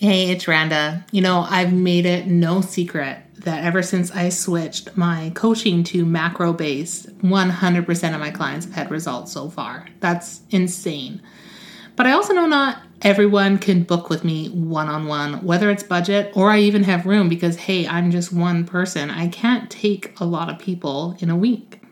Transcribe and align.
Hey, 0.00 0.30
it's 0.30 0.46
Randa. 0.46 1.04
You 1.10 1.22
know, 1.22 1.44
I've 1.50 1.72
made 1.72 2.06
it 2.06 2.28
no 2.28 2.60
secret 2.60 3.18
that 3.38 3.64
ever 3.64 3.82
since 3.82 4.12
I 4.12 4.28
switched 4.28 4.96
my 4.96 5.32
coaching 5.34 5.82
to 5.84 6.06
macro 6.06 6.52
based, 6.52 7.18
100% 7.18 8.14
of 8.14 8.20
my 8.20 8.30
clients 8.30 8.66
have 8.66 8.74
had 8.76 8.90
results 8.92 9.32
so 9.32 9.50
far. 9.50 9.88
That's 9.98 10.42
insane. 10.50 11.20
But 11.96 12.06
I 12.06 12.12
also 12.12 12.32
know 12.32 12.46
not 12.46 12.80
everyone 13.02 13.58
can 13.58 13.82
book 13.82 14.08
with 14.08 14.22
me 14.22 14.50
one 14.50 14.86
on 14.86 15.08
one, 15.08 15.44
whether 15.44 15.68
it's 15.68 15.82
budget 15.82 16.30
or 16.36 16.52
I 16.52 16.60
even 16.60 16.84
have 16.84 17.04
room 17.04 17.28
because, 17.28 17.56
hey, 17.56 17.84
I'm 17.88 18.12
just 18.12 18.32
one 18.32 18.66
person. 18.66 19.10
I 19.10 19.26
can't 19.26 19.68
take 19.68 20.14
a 20.20 20.24
lot 20.24 20.48
of 20.48 20.60
people 20.60 21.16
in 21.18 21.28
a 21.28 21.36
week. 21.36 21.82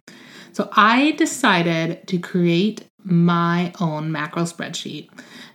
So 0.53 0.69
I 0.73 1.11
decided 1.19 2.07
to 2.07 2.21
create 2.21 2.89
my 3.07 3.73
own 3.81 4.11
macro 4.13 4.43
spreadsheet. 4.43 5.09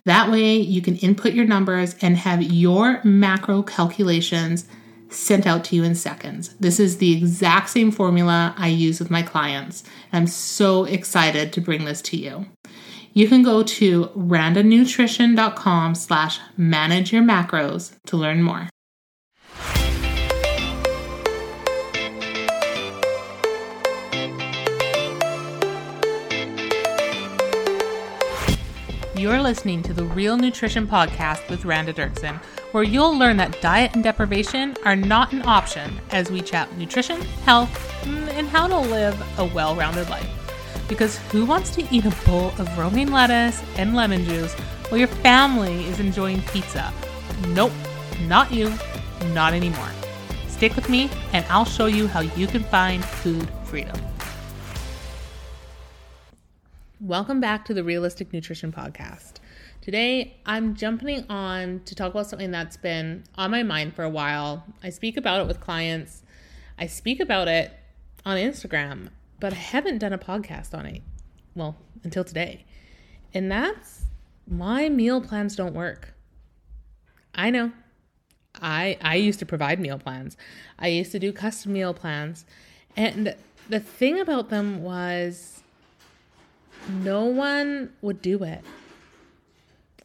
That 0.06 0.32
way, 0.32 0.56
you 0.58 0.82
can 0.82 0.96
input 0.98 1.34
your 1.34 1.46
numbers 1.46 1.96
and 2.02 2.18
have 2.18 2.42
your 2.42 3.04
macro 3.04 3.62
calculations 3.62 4.66
sent 5.10 5.46
out 5.46 5.66
to 5.66 5.76
you 5.76 5.84
in 5.84 5.94
seconds. 5.94 6.56
This 6.60 6.80
is 6.80 6.98
the 6.98 7.16
exact 7.18 7.70
same 7.70 7.92
formula 7.92 8.56
I 8.58 8.70
use 8.70 9.00
with 9.00 9.12
my 9.12 9.22
clients. 9.22 9.84
I'm 10.14 10.28
so 10.28 10.86
excited 10.86 11.52
to 11.54 11.62
bring 11.62 11.86
this 11.86 12.02
to 12.04 12.18
you. 12.18 12.46
You 13.14 13.28
can 13.28 13.44
go 13.44 13.62
to 13.62 14.06
randanutrition.com 14.16 15.96
slash 15.96 16.40
manage 16.56 17.12
your 17.12 17.24
macros 17.24 17.94
to 18.08 18.16
learn 18.16 18.42
more. 18.42 18.70
You're 29.22 29.40
listening 29.40 29.84
to 29.84 29.94
the 29.94 30.04
Real 30.04 30.36
Nutrition 30.36 30.88
Podcast 30.88 31.48
with 31.48 31.64
Randa 31.64 31.94
Derkson, 31.94 32.42
where 32.72 32.84
you'll 32.84 33.16
learn 33.16 33.38
that 33.38 33.62
diet 33.62 33.94
and 33.94 34.04
deprivation 34.04 34.76
are 34.84 34.96
not 34.96 35.32
an 35.32 35.44
option 35.44 36.02
as 36.10 36.32
we 36.32 36.42
chat 36.42 36.76
nutrition, 36.76 37.22
health, 37.46 37.70
mm, 38.02 38.28
and 38.30 38.48
how 38.48 38.66
to 38.66 38.80
live 38.80 39.16
a 39.38 39.46
well 39.46 39.76
rounded 39.76 40.10
life. 40.10 40.28
Because 40.90 41.20
who 41.30 41.46
wants 41.46 41.70
to 41.76 41.88
eat 41.92 42.06
a 42.06 42.26
bowl 42.26 42.48
of 42.58 42.80
romaine 42.80 43.12
lettuce 43.12 43.62
and 43.78 43.96
lemon 43.96 44.26
juice 44.26 44.56
while 44.90 44.98
your 44.98 45.08
family 45.08 45.86
is 45.86 46.00
enjoying 46.00 46.42
pizza? 46.42 46.92
Nope, 47.50 47.74
not 48.22 48.52
you, 48.52 48.74
not 49.36 49.54
anymore. 49.54 49.92
Stick 50.48 50.76
with 50.76 50.90
me, 50.90 51.12
and 51.32 51.46
I'll 51.48 51.64
show 51.64 51.86
you 51.86 52.08
how 52.08 52.22
you 52.22 52.48
can 52.48 52.64
find 52.64 53.06
food 53.06 53.48
freedom. 53.66 54.02
Welcome 57.04 57.40
back 57.40 57.66
to 57.66 57.74
the 57.74 57.84
Realistic 57.84 58.32
Nutrition 58.32 58.72
Podcast. 58.72 59.38
Today, 59.82 60.38
I'm 60.46 60.76
jumping 60.76 61.26
on 61.32 61.82
to 61.86 61.96
talk 61.96 62.12
about 62.12 62.28
something 62.28 62.52
that's 62.52 62.78
been 62.78 63.24
on 63.34 63.50
my 63.50 63.64
mind 63.64 63.96
for 63.96 64.04
a 64.04 64.10
while. 64.10 64.68
I 64.84 64.92
speak 64.92 65.18
about 65.18 65.42
it 65.42 65.48
with 65.48 65.60
clients, 65.60 66.22
I 66.78 66.86
speak 66.86 67.20
about 67.20 67.48
it 67.48 67.74
on 68.24 68.38
Instagram, 68.38 69.10
but 69.40 69.52
I 69.52 69.56
haven't 69.56 69.98
done 69.98 70.14
a 70.14 70.20
podcast 70.20 70.78
on 70.78 70.86
it. 70.86 71.02
Well, 71.56 71.76
until 72.04 72.24
today. 72.24 72.66
And 73.34 73.52
that's 73.52 74.04
my 74.48 74.88
meal 74.88 75.22
plans 75.22 75.56
don't 75.56 75.74
work. 75.74 76.14
I 77.34 77.50
know. 77.50 77.72
I 78.62 79.00
I 79.02 79.16
used 79.16 79.40
to 79.40 79.46
provide 79.48 79.80
meal 79.80 79.98
plans. 79.98 80.38
I 80.78 80.90
used 80.90 81.12
to 81.14 81.20
do 81.20 81.34
custom 81.34 81.74
meal 81.74 81.96
plans. 81.96 82.46
And 82.96 83.36
the 83.68 83.80
thing 83.80 84.20
about 84.20 84.50
them 84.50 84.84
was 84.84 85.61
no 86.90 87.26
one 87.26 87.92
would 88.02 88.22
do 88.22 88.44
it. 88.44 88.64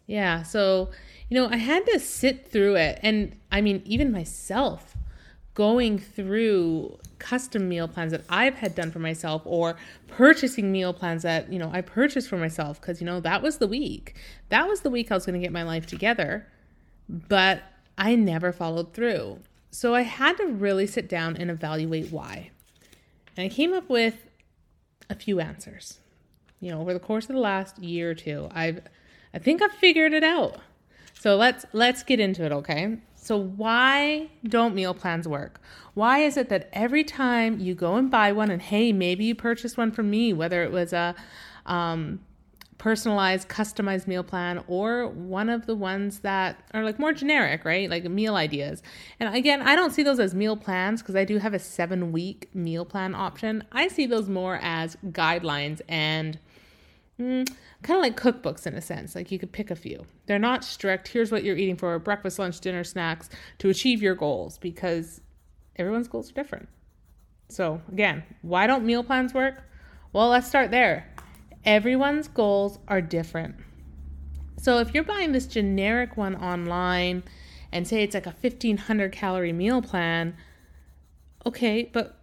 Yeah, 0.07 0.43
so 0.43 0.91
you 1.29 1.35
know, 1.35 1.49
I 1.51 1.57
had 1.57 1.85
to 1.87 1.99
sit 1.99 2.47
through 2.47 2.77
it 2.77 3.01
and 3.03 3.37
I 3.51 3.61
mean 3.61 3.83
even 3.85 4.13
myself 4.13 4.97
going 5.55 5.99
through 5.99 6.99
custom 7.19 7.69
meal 7.69 7.89
plans 7.89 8.13
that 8.13 8.23
I've 8.29 8.57
had 8.57 8.75
done 8.75 8.91
for 8.91 8.99
myself 8.99 9.43
or 9.45 9.77
purchasing 10.06 10.71
meal 10.71 10.93
plans 10.93 11.23
that, 11.23 11.50
you 11.50 11.59
know, 11.59 11.71
I 11.73 11.81
purchased 11.81 12.28
for 12.28 12.37
myself 12.37 12.81
cuz 12.81 13.00
you 13.00 13.06
know, 13.06 13.21
that 13.21 13.43
was 13.43 13.59
the 13.59 13.67
week. 13.67 14.15
That 14.50 14.69
was 14.69 14.83
the 14.83 14.91
week 14.91 15.11
I 15.11 15.15
was 15.15 15.27
going 15.27 15.39
to 15.41 15.45
get 15.45 15.53
my 15.53 15.62
life 15.62 15.87
together. 15.87 16.47
But 17.09 17.62
I 17.99 18.15
never 18.15 18.53
followed 18.53 18.93
through. 18.93 19.41
So 19.71 19.95
I 19.95 20.03
had 20.03 20.37
to 20.37 20.47
really 20.47 20.87
sit 20.87 21.09
down 21.09 21.37
and 21.37 21.50
evaluate 21.50 22.12
why. 22.12 22.50
And 23.37 23.45
I 23.45 23.49
came 23.49 23.73
up 23.73 23.89
with 23.89 24.27
a 25.09 25.15
few 25.15 25.41
answers 25.41 25.99
you 26.61 26.71
know, 26.71 26.81
over 26.81 26.93
the 26.93 27.00
course 27.00 27.25
of 27.25 27.34
the 27.34 27.41
last 27.41 27.78
year 27.78 28.11
or 28.11 28.15
two, 28.15 28.49
I've 28.53 28.81
I 29.34 29.39
think 29.39 29.62
I've 29.62 29.72
figured 29.72 30.12
it 30.12 30.25
out. 30.25 30.59
So 31.19 31.37
let's 31.37 31.67
let's 31.72 32.03
get 32.03 32.21
into 32.21 32.44
it, 32.44 32.53
okay? 32.53 32.99
So 33.15 33.37
why 33.37 34.31
don't 34.44 34.75
meal 34.75 34.94
plans 34.94 35.27
work? 35.27 35.61
Why 35.94 36.21
is 36.21 36.37
it 36.37 36.49
that 36.50 36.69
every 36.72 37.03
time 37.03 37.59
you 37.59 37.75
go 37.75 37.97
and 37.97 38.11
buy 38.11 38.31
one 38.33 38.50
and 38.50 38.62
hey, 38.62 38.93
maybe 38.93 39.25
you 39.25 39.34
purchased 39.34 39.77
one 39.77 39.91
from 39.91 40.09
me, 40.11 40.33
whether 40.33 40.62
it 40.62 40.71
was 40.71 40.93
a 40.93 41.15
um, 41.65 42.21
personalized, 42.78 43.49
customized 43.49 44.06
meal 44.06 44.23
plan 44.23 44.62
or 44.69 45.09
one 45.09 45.49
of 45.49 45.67
the 45.67 45.75
ones 45.75 46.21
that 46.21 46.62
are 46.73 46.84
like 46.84 46.99
more 46.99 47.12
generic, 47.12 47.65
right? 47.65 47.91
Like 47.91 48.05
meal 48.05 48.37
ideas. 48.37 48.83
And 49.19 49.34
again, 49.34 49.62
I 49.62 49.75
don't 49.75 49.93
see 49.93 50.03
those 50.03 50.21
as 50.21 50.34
meal 50.34 50.56
plans 50.56 51.03
because 51.03 51.17
I 51.17 51.25
do 51.25 51.38
have 51.38 51.55
a 51.55 51.59
seven 51.59 52.12
week 52.12 52.49
meal 52.55 52.84
plan 52.84 53.15
option. 53.15 53.65
I 53.73 53.88
see 53.88 54.06
those 54.06 54.28
more 54.28 54.59
as 54.62 54.97
guidelines 55.06 55.81
and 55.88 56.38
mm, 57.21 57.49
kind 57.82 57.97
of 57.99 58.03
like 58.03 58.16
cookbooks 58.16 58.66
in 58.66 58.75
a 58.75 58.81
sense. 58.81 59.15
Like 59.15 59.31
you 59.31 59.38
could 59.38 59.53
pick 59.53 59.71
a 59.71 59.77
few. 59.77 60.06
They're 60.27 60.38
not 60.38 60.65
strict. 60.65 61.09
Here's 61.09 61.32
what 61.32 61.44
you're 61.44 61.56
eating 61.56 61.77
for 61.77 61.99
breakfast, 61.99 62.38
lunch, 62.38 62.60
dinner, 62.60 62.84
snacks 62.84 63.28
to 63.59 63.69
achieve 63.69 64.03
your 64.03 64.15
goals 64.15 64.59
because 64.59 65.21
everyone's 65.76 66.09
goals 66.09 66.31
are 66.31 66.34
different. 66.34 66.69
So, 67.49 67.81
again, 67.91 68.25
why 68.43 68.66
don't 68.66 68.84
meal 68.84 69.05
plans 69.05 69.32
work? 69.32 69.62
Well, 70.12 70.28
let's 70.28 70.49
start 70.49 70.71
there. 70.71 71.12
Everyone's 71.65 72.28
goals 72.28 72.78
are 72.88 73.00
different. 73.00 73.56
So, 74.59 74.78
if 74.78 74.94
you're 74.94 75.05
buying 75.05 75.32
this 75.32 75.47
generic 75.47 76.16
one 76.16 76.34
online 76.37 77.22
and 77.72 77.87
say 77.87 78.03
it's 78.03 78.15
like 78.15 78.26
a 78.26 78.34
1500 78.41 79.12
calorie 79.12 79.53
meal 79.53 79.82
plan, 79.82 80.37
okay, 81.44 81.88
but 81.93 82.16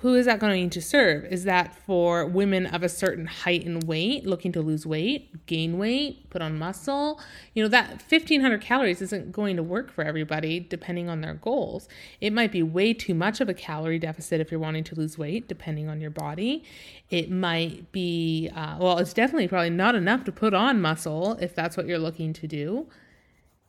who 0.00 0.14
is 0.14 0.26
that 0.26 0.38
going 0.38 0.70
to 0.70 0.82
serve? 0.82 1.24
Is 1.24 1.44
that 1.44 1.74
for 1.86 2.26
women 2.26 2.66
of 2.66 2.82
a 2.82 2.88
certain 2.88 3.26
height 3.26 3.64
and 3.64 3.82
weight 3.84 4.26
looking 4.26 4.52
to 4.52 4.60
lose 4.60 4.86
weight, 4.86 5.46
gain 5.46 5.78
weight, 5.78 6.28
put 6.30 6.42
on 6.42 6.58
muscle? 6.58 7.20
You 7.54 7.62
know, 7.62 7.68
that 7.70 8.02
1500 8.08 8.60
calories 8.60 9.00
isn't 9.00 9.32
going 9.32 9.56
to 9.56 9.62
work 9.62 9.90
for 9.90 10.04
everybody 10.04 10.60
depending 10.60 11.08
on 11.08 11.20
their 11.20 11.34
goals. 11.34 11.88
It 12.20 12.32
might 12.32 12.52
be 12.52 12.62
way 12.62 12.92
too 12.92 13.14
much 13.14 13.40
of 13.40 13.48
a 13.48 13.54
calorie 13.54 13.98
deficit 13.98 14.40
if 14.40 14.50
you're 14.50 14.60
wanting 14.60 14.84
to 14.84 14.94
lose 14.94 15.16
weight, 15.16 15.48
depending 15.48 15.88
on 15.88 16.00
your 16.00 16.10
body. 16.10 16.64
It 17.08 17.30
might 17.30 17.90
be, 17.90 18.50
uh, 18.54 18.76
well, 18.78 18.98
it's 18.98 19.14
definitely 19.14 19.48
probably 19.48 19.70
not 19.70 19.94
enough 19.94 20.24
to 20.24 20.32
put 20.32 20.52
on 20.52 20.82
muscle 20.82 21.32
if 21.40 21.54
that's 21.54 21.76
what 21.76 21.86
you're 21.86 21.98
looking 21.98 22.32
to 22.34 22.46
do. 22.46 22.88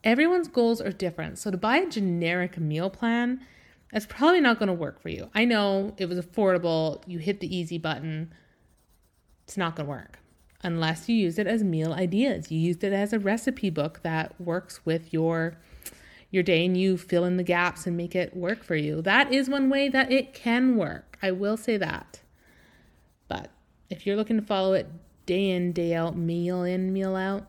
Everyone's 0.03 0.47
goals 0.47 0.81
are 0.81 0.91
different. 0.91 1.37
So 1.39 1.51
to 1.51 1.57
buy 1.57 1.77
a 1.77 1.89
generic 1.89 2.57
meal 2.57 2.89
plan, 2.89 3.41
that's 3.91 4.05
probably 4.05 4.41
not 4.41 4.59
going 4.59 4.67
to 4.67 4.73
work 4.73 5.01
for 5.01 5.09
you. 5.09 5.29
I 5.33 5.45
know 5.45 5.93
it 5.97 6.07
was 6.07 6.19
affordable. 6.19 7.01
You 7.07 7.19
hit 7.19 7.39
the 7.39 7.55
easy 7.55 7.77
button. 7.77 8.33
It's 9.45 9.57
not 9.57 9.75
going 9.75 9.87
to 9.87 9.89
work 9.89 10.19
unless 10.63 11.07
you 11.07 11.15
use 11.15 11.39
it 11.39 11.47
as 11.47 11.63
meal 11.63 11.93
ideas. 11.93 12.51
You 12.51 12.59
used 12.59 12.83
it 12.83 12.93
as 12.93 13.13
a 13.13 13.19
recipe 13.19 13.69
book 13.69 14.01
that 14.03 14.39
works 14.39 14.85
with 14.85 15.13
your 15.13 15.57
your 16.31 16.43
day 16.43 16.63
and 16.63 16.77
you 16.77 16.95
fill 16.95 17.25
in 17.25 17.37
the 17.37 17.43
gaps 17.43 17.87
and 17.87 17.97
make 17.97 18.15
it 18.15 18.35
work 18.37 18.63
for 18.63 18.75
you. 18.75 19.01
That 19.01 19.33
is 19.33 19.49
one 19.49 19.67
way 19.67 19.89
that 19.89 20.11
it 20.11 20.33
can 20.33 20.75
work. 20.75 21.17
I 21.23 21.31
will 21.31 21.57
say 21.57 21.75
that. 21.77 22.21
But 23.27 23.49
if 23.89 24.05
you're 24.05 24.15
looking 24.15 24.39
to 24.39 24.45
follow 24.45 24.73
it 24.73 24.87
day 25.25 25.49
in, 25.49 25.71
day 25.71 25.95
out, 25.95 26.15
meal 26.15 26.61
in, 26.63 26.93
meal 26.93 27.15
out, 27.15 27.47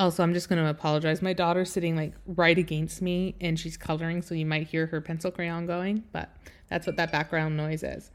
also, 0.00 0.22
I'm 0.22 0.32
just 0.32 0.48
going 0.48 0.62
to 0.62 0.70
apologize. 0.70 1.20
My 1.20 1.34
daughter's 1.34 1.70
sitting 1.70 1.94
like 1.94 2.14
right 2.26 2.56
against 2.56 3.02
me 3.02 3.36
and 3.38 3.60
she's 3.60 3.76
coloring, 3.76 4.22
so 4.22 4.34
you 4.34 4.46
might 4.46 4.68
hear 4.68 4.86
her 4.86 5.00
pencil 5.02 5.30
crayon 5.30 5.66
going, 5.66 6.04
but 6.10 6.34
that's 6.70 6.86
what 6.86 6.96
that 6.96 7.12
background 7.12 7.54
noise 7.54 7.82
is. 7.82 8.10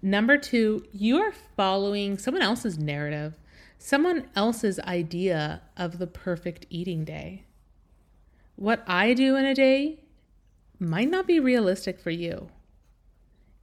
Number 0.00 0.38
two, 0.38 0.86
you 0.92 1.18
are 1.18 1.32
following 1.56 2.18
someone 2.18 2.42
else's 2.42 2.78
narrative, 2.78 3.34
someone 3.78 4.28
else's 4.36 4.78
idea 4.78 5.62
of 5.76 5.98
the 5.98 6.06
perfect 6.06 6.66
eating 6.70 7.04
day. 7.04 7.42
What 8.54 8.84
I 8.86 9.12
do 9.12 9.34
in 9.34 9.44
a 9.44 9.56
day 9.56 10.04
might 10.78 11.10
not 11.10 11.26
be 11.26 11.40
realistic 11.40 11.98
for 11.98 12.10
you. 12.10 12.48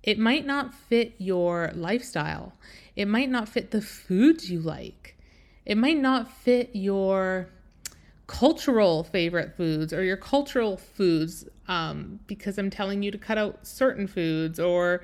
It 0.04 0.20
might 0.20 0.46
not 0.46 0.74
fit 0.74 1.14
your 1.20 1.72
lifestyle. 1.74 2.52
It 2.98 3.08
might 3.08 3.30
not 3.30 3.48
fit 3.48 3.72
the 3.72 3.82
foods 3.82 4.52
you 4.52 4.60
like. 4.60 5.16
It 5.66 5.78
might 5.78 6.00
not 6.00 6.30
fit 6.30 6.72
your 6.74 7.48
cultural 8.32 9.04
favorite 9.04 9.58
foods 9.58 9.92
or 9.92 10.04
your 10.06 10.16
cultural 10.16 10.78
foods 10.78 11.46
um, 11.68 12.22
because 12.28 12.58
I'm 12.58 12.70
telling 12.70 13.04
you 13.04 13.12
to 13.12 13.18
cut 13.18 13.38
out 13.38 13.68
certain 13.68 14.08
foods 14.08 14.58
or 14.58 15.04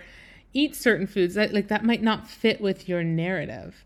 eat 0.53 0.75
certain 0.77 1.05
foods 1.07 1.33
that 1.35 1.53
like 1.53 1.67
that 1.67 1.83
might 1.83 2.01
not 2.01 2.29
fit 2.29 2.61
with 2.61 2.87
your 2.87 3.03
narrative. 3.03 3.83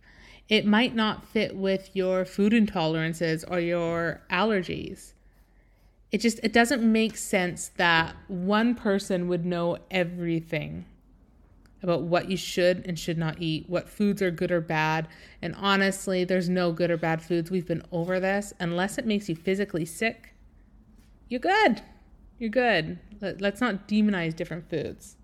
It 0.48 0.68
might 0.68 0.94
not 0.96 1.26
fit 1.26 1.56
with 1.56 1.90
your 1.94 2.24
food 2.24 2.54
intolerances 2.54 3.44
or 3.50 3.60
your 3.60 4.22
allergies. 4.30 5.14
it 6.12 6.20
just 6.20 6.40
it 6.44 6.54
doesn't 6.54 6.84
make 6.84 7.18
sense 7.18 7.72
that 7.78 8.16
one 8.28 8.76
person 8.76 9.28
would 9.28 9.46
know 9.46 9.78
everything 9.90 10.86
about 11.84 12.04
what 12.04 12.30
you 12.30 12.38
should 12.38 12.86
and 12.86 12.98
should 12.98 13.18
not 13.18 13.42
eat, 13.42 13.70
what 13.70 13.90
foods 13.90 14.22
are 14.22 14.32
good 14.32 14.52
or 14.52 14.62
bad. 14.62 15.08
And 15.42 15.56
honestly, 15.56 16.24
there's 16.24 16.50
no 16.50 16.72
good 16.72 16.92
or 16.92 16.98
bad 16.98 17.22
foods. 17.22 17.50
We've 17.50 17.68
been 17.68 17.84
over 17.92 18.20
this. 18.20 18.54
Unless 18.60 18.98
it 18.98 19.06
makes 19.06 19.28
you 19.28 19.36
physically 19.36 19.86
sick, 19.86 20.36
you're 21.28 21.40
good. 21.40 21.82
You're 22.38 22.50
good. 22.50 23.00
Let's 23.22 23.62
not 23.62 23.88
demonize 23.88 24.36
different 24.36 24.70
foods. 24.70 25.16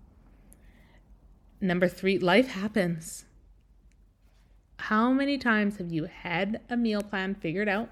Number 1.60 1.88
three, 1.88 2.18
life 2.18 2.48
happens. 2.48 3.24
How 4.78 5.12
many 5.12 5.38
times 5.38 5.78
have 5.78 5.92
you 5.92 6.04
had 6.04 6.60
a 6.70 6.76
meal 6.76 7.02
plan 7.02 7.34
figured 7.34 7.68
out? 7.68 7.90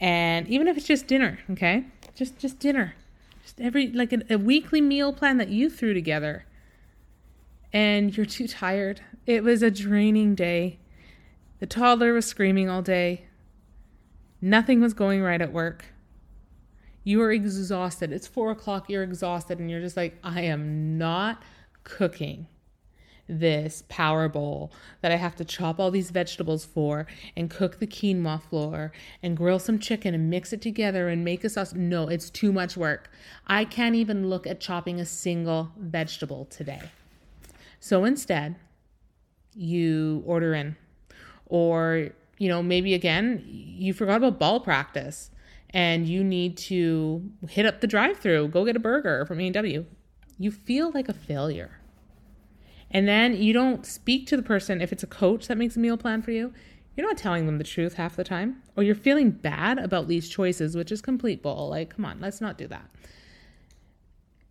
And 0.00 0.48
even 0.48 0.68
if 0.68 0.76
it's 0.76 0.86
just 0.86 1.06
dinner, 1.06 1.40
okay? 1.50 1.84
Just 2.14 2.38
just 2.38 2.58
dinner. 2.58 2.94
Just 3.42 3.60
every 3.60 3.88
like 3.88 4.12
a, 4.12 4.22
a 4.30 4.38
weekly 4.38 4.80
meal 4.80 5.12
plan 5.12 5.36
that 5.38 5.48
you 5.48 5.68
threw 5.68 5.92
together. 5.92 6.46
And 7.72 8.16
you're 8.16 8.26
too 8.26 8.48
tired. 8.48 9.00
It 9.26 9.44
was 9.44 9.62
a 9.62 9.70
draining 9.70 10.34
day. 10.34 10.80
The 11.60 11.66
toddler 11.66 12.12
was 12.12 12.26
screaming 12.26 12.68
all 12.68 12.82
day. 12.82 13.26
Nothing 14.40 14.80
was 14.80 14.94
going 14.94 15.22
right 15.22 15.40
at 15.40 15.52
work. 15.52 15.84
You 17.04 17.22
are 17.22 17.32
exhausted. 17.32 18.12
It's 18.12 18.26
four 18.26 18.50
o'clock. 18.50 18.88
You're 18.88 19.02
exhausted, 19.02 19.58
and 19.58 19.70
you're 19.70 19.80
just 19.80 19.96
like, 19.96 20.18
I 20.24 20.42
am 20.42 20.98
not 20.98 21.42
cooking 21.84 22.46
this 23.28 23.84
power 23.88 24.28
bowl 24.28 24.72
that 25.02 25.12
I 25.12 25.16
have 25.16 25.36
to 25.36 25.44
chop 25.44 25.78
all 25.78 25.90
these 25.90 26.10
vegetables 26.10 26.64
for 26.64 27.06
and 27.36 27.48
cook 27.48 27.78
the 27.78 27.86
quinoa 27.86 28.42
flour 28.42 28.92
and 29.22 29.36
grill 29.36 29.60
some 29.60 29.78
chicken 29.78 30.14
and 30.14 30.28
mix 30.28 30.52
it 30.52 30.60
together 30.60 31.08
and 31.08 31.24
make 31.24 31.44
a 31.44 31.48
sauce. 31.48 31.72
No, 31.72 32.08
it's 32.08 32.28
too 32.28 32.52
much 32.52 32.76
work. 32.76 33.10
I 33.46 33.64
can't 33.64 33.94
even 33.94 34.28
look 34.28 34.46
at 34.46 34.60
chopping 34.60 34.98
a 34.98 35.06
single 35.06 35.70
vegetable 35.78 36.46
today. 36.46 36.82
So 37.80 38.04
instead, 38.04 38.56
you 39.54 40.22
order 40.24 40.54
in. 40.54 40.76
Or, 41.46 42.10
you 42.38 42.48
know, 42.48 42.62
maybe 42.62 42.94
again, 42.94 43.42
you 43.44 43.92
forgot 43.92 44.18
about 44.18 44.38
ball 44.38 44.60
practice 44.60 45.30
and 45.70 46.06
you 46.06 46.22
need 46.22 46.56
to 46.56 47.28
hit 47.48 47.66
up 47.66 47.80
the 47.80 47.86
drive 47.86 48.18
through, 48.18 48.48
go 48.48 48.64
get 48.64 48.76
a 48.76 48.80
burger 48.80 49.24
from 49.26 49.40
A&W. 49.40 49.84
You 50.38 50.50
feel 50.50 50.92
like 50.92 51.08
a 51.08 51.12
failure 51.12 51.80
and 52.90 53.06
then 53.06 53.36
you 53.36 53.52
don't 53.52 53.86
speak 53.86 54.26
to 54.26 54.36
the 54.36 54.42
person 54.42 54.80
if 54.80 54.92
it's 54.92 55.02
a 55.02 55.06
coach 55.08 55.46
that 55.46 55.56
makes 55.56 55.76
a 55.76 55.80
meal 55.80 55.96
plan 55.96 56.22
for 56.22 56.32
you. 56.32 56.52
You're 56.96 57.06
not 57.06 57.16
telling 57.16 57.46
them 57.46 57.58
the 57.58 57.64
truth 57.64 57.94
half 57.94 58.16
the 58.16 58.24
time, 58.24 58.62
or 58.76 58.82
you're 58.82 58.96
feeling 58.96 59.30
bad 59.30 59.78
about 59.78 60.08
these 60.08 60.28
choices, 60.28 60.76
which 60.76 60.90
is 60.90 61.00
complete 61.00 61.40
bull. 61.42 61.68
Like, 61.68 61.94
come 61.94 62.04
on, 62.04 62.20
let's 62.20 62.40
not 62.40 62.58
do 62.58 62.66
that. 62.66 62.90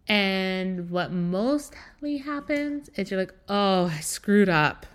And 0.09 0.89
what 0.89 1.11
mostly 1.11 2.17
happens 2.17 2.89
is 2.95 3.11
you're 3.11 3.19
like, 3.19 3.33
oh, 3.47 3.85
I 3.95 4.01
screwed 4.01 4.49
up. 4.49 4.85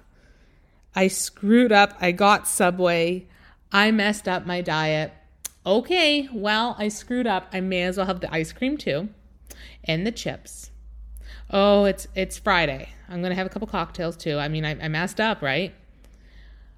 I 0.94 1.08
screwed 1.08 1.72
up. 1.72 1.96
I 2.00 2.12
got 2.12 2.46
Subway. 2.46 3.26
I 3.72 3.90
messed 3.90 4.28
up 4.28 4.44
my 4.44 4.60
diet. 4.60 5.12
Okay, 5.64 6.28
well, 6.32 6.76
I 6.78 6.88
screwed 6.88 7.26
up. 7.26 7.48
I 7.52 7.60
may 7.60 7.82
as 7.84 7.96
well 7.96 8.06
have 8.06 8.20
the 8.20 8.32
ice 8.34 8.52
cream 8.52 8.76
too 8.76 9.08
and 9.84 10.06
the 10.06 10.12
chips 10.12 10.70
oh, 11.50 11.84
it's 11.84 12.06
it's 12.14 12.38
Friday. 12.38 12.90
I'm 13.08 13.22
gonna 13.22 13.34
have 13.34 13.46
a 13.46 13.50
couple 13.50 13.68
cocktails 13.68 14.16
too. 14.16 14.38
I 14.38 14.48
mean, 14.48 14.64
I, 14.64 14.70
I 14.72 14.88
messed 14.88 15.20
up, 15.20 15.42
right? 15.42 15.74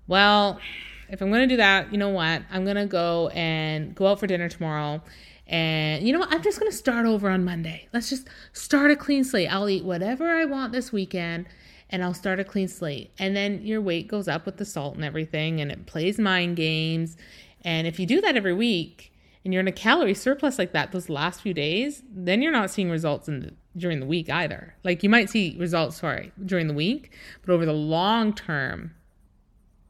Well, 0.06 0.60
if 1.08 1.20
I'm 1.20 1.30
gonna 1.30 1.46
do 1.46 1.56
that, 1.56 1.92
you 1.92 1.98
know 1.98 2.10
what? 2.10 2.42
I'm 2.50 2.64
gonna 2.64 2.86
go 2.86 3.28
and 3.28 3.94
go 3.94 4.06
out 4.06 4.20
for 4.20 4.26
dinner 4.26 4.48
tomorrow. 4.48 5.02
And 5.46 6.06
you 6.06 6.12
know 6.12 6.19
what? 6.20 6.32
I'm 6.32 6.43
just 6.43 6.58
gonna 6.58 6.72
start 6.72 7.06
over 7.06 7.31
on 7.31 7.44
Monday. 7.44 7.88
Let's 7.93 8.10
just 8.10 8.28
start 8.52 8.90
a 8.90 8.96
clean 8.96 9.25
slate. 9.25 9.52
I'll 9.52 9.69
eat 9.69 9.84
whatever 9.84 10.28
I 10.31 10.44
want 10.44 10.72
this 10.72 10.93
weekend 10.93 11.46
and 11.90 12.02
I'll 12.02 12.14
start 12.14 12.40
a 12.40 12.44
clean 12.44 12.69
slate. 12.69 13.12
And 13.19 13.37
then 13.37 13.62
your 13.62 13.81
weight 13.81 14.08
goes 14.08 14.28
up 14.28 14.44
with 14.44 14.56
the 14.56 14.64
salt 14.64 14.96
and 14.96 15.04
everything, 15.04 15.60
and 15.60 15.70
it 15.70 15.87
plays 15.87 16.19
mind 16.19 16.56
games. 16.56 17.16
And 17.62 17.87
if 17.87 17.98
you 17.98 18.06
do 18.06 18.20
that 18.22 18.37
every 18.37 18.54
week 18.54 19.12
and 19.44 19.52
you're 19.52 19.60
in 19.60 19.69
a 19.69 19.72
calorie 19.72 20.14
surplus 20.14 20.58
like 20.58 20.72
that 20.72 20.93
those 20.93 21.08
last 21.08 21.40
few 21.40 21.54
days, 21.54 22.02
then 22.10 22.43
you're 22.43 22.52
not 22.52 22.70
seeing 22.70 22.90
results 22.90 23.28
in 23.28 23.40
the 23.40 23.54
during 23.76 24.00
the 24.00 24.06
week 24.06 24.31
either. 24.31 24.75
Like 24.84 25.02
you 25.02 25.10
might 25.10 25.28
see 25.28 25.54
results, 25.58 25.98
sorry, 25.98 26.32
during 26.44 26.66
the 26.66 26.75
week, 26.75 27.12
but 27.43 27.52
over 27.52 27.66
the 27.66 27.75
long 27.75 28.32
term, 28.32 28.94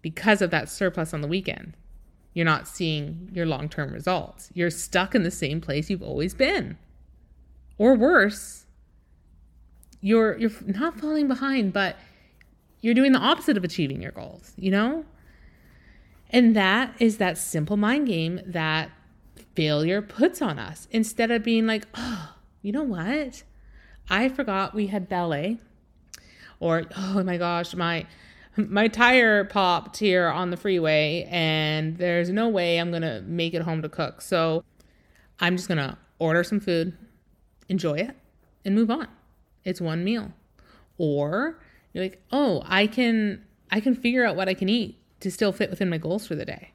because 0.03 0.43
of 0.43 0.50
that 0.50 0.69
surplus 0.69 1.14
on 1.14 1.20
the 1.20 1.29
weekend, 1.29 1.76
you're 2.37 2.44
not 2.44 2.69
seeing 2.69 3.31
your 3.33 3.47
long 3.47 3.67
term 3.67 3.94
results. 3.94 4.50
You're 4.53 4.69
stuck 4.69 5.15
in 5.15 5.23
the 5.23 5.31
same 5.31 5.59
place 5.59 5.88
you've 5.88 6.03
always 6.03 6.35
been. 6.35 6.77
Or 7.79 7.94
worse, 7.94 8.67
you're 10.03 10.37
you're 10.37 10.53
not 10.67 11.00
falling 11.00 11.29
behind, 11.29 11.73
but 11.73 11.97
you're 12.83 12.93
doing 12.93 13.12
the 13.12 13.19
opposite 13.19 13.56
of 13.56 13.65
achieving 13.65 14.03
your 14.03 14.12
goals, 14.12 14.53
you 14.59 14.71
know? 14.71 15.06
And 16.29 16.55
that 16.55 16.94
is 16.99 17.17
that 17.17 17.38
simple 17.38 17.79
mind 17.79 18.06
game 18.06 18.43
that 18.44 18.91
failure 19.55 20.03
puts 20.03 20.43
on 20.43 20.59
us 20.59 20.89
instead 20.91 21.31
of 21.31 21.43
being 21.43 21.67
like, 21.67 21.87
oh, 21.94 22.35
you 22.61 22.71
know 22.71 22.82
what? 22.82 23.44
I 24.11 24.29
forgot 24.29 24.75
we 24.75 24.89
had 24.89 25.09
ballet. 25.09 25.56
Or 26.61 26.85
oh 26.99 27.23
my 27.23 27.39
gosh, 27.39 27.75
my 27.75 28.05
my 28.56 28.88
tire 28.88 29.44
popped 29.44 29.99
here 29.99 30.29
on 30.29 30.50
the 30.50 30.56
freeway 30.56 31.26
and 31.31 31.97
there's 31.99 32.31
no 32.31 32.49
way 32.49 32.79
I'm 32.79 32.91
going 32.91 33.03
to 33.03 33.23
make 33.23 33.55
it 33.55 33.62
home 33.62 33.82
to 33.82 33.88
cook. 33.88 34.20
So 34.20 34.64
I'm 35.41 35.56
just 35.56 35.69
going 35.69 35.79
to 35.79 35.99
order 36.19 36.43
some 36.43 36.61
food, 36.61 36.97
enjoy 37.69 37.94
it, 37.94 38.17
and 38.64 38.75
move 38.75 38.91
on. 38.91 39.08
It's 39.64 39.81
one 39.81 40.05
meal. 40.05 40.32
Or 40.99 41.61
you're 41.93 42.05
like, 42.05 42.23
"Oh, 42.31 42.62
I 42.67 42.87
can 42.87 43.44
I 43.70 43.81
can 43.81 43.94
figure 43.94 44.25
out 44.25 44.37
what 44.37 44.49
I 44.49 44.55
can 44.55 44.69
eat 44.69 44.99
to 45.20 45.31
still 45.31 45.53
fit 45.53 45.70
within 45.70 45.91
my 45.91 45.99
goals 45.99 46.26
for 46.26 46.35
the 46.35 46.44
day." 46.44 46.73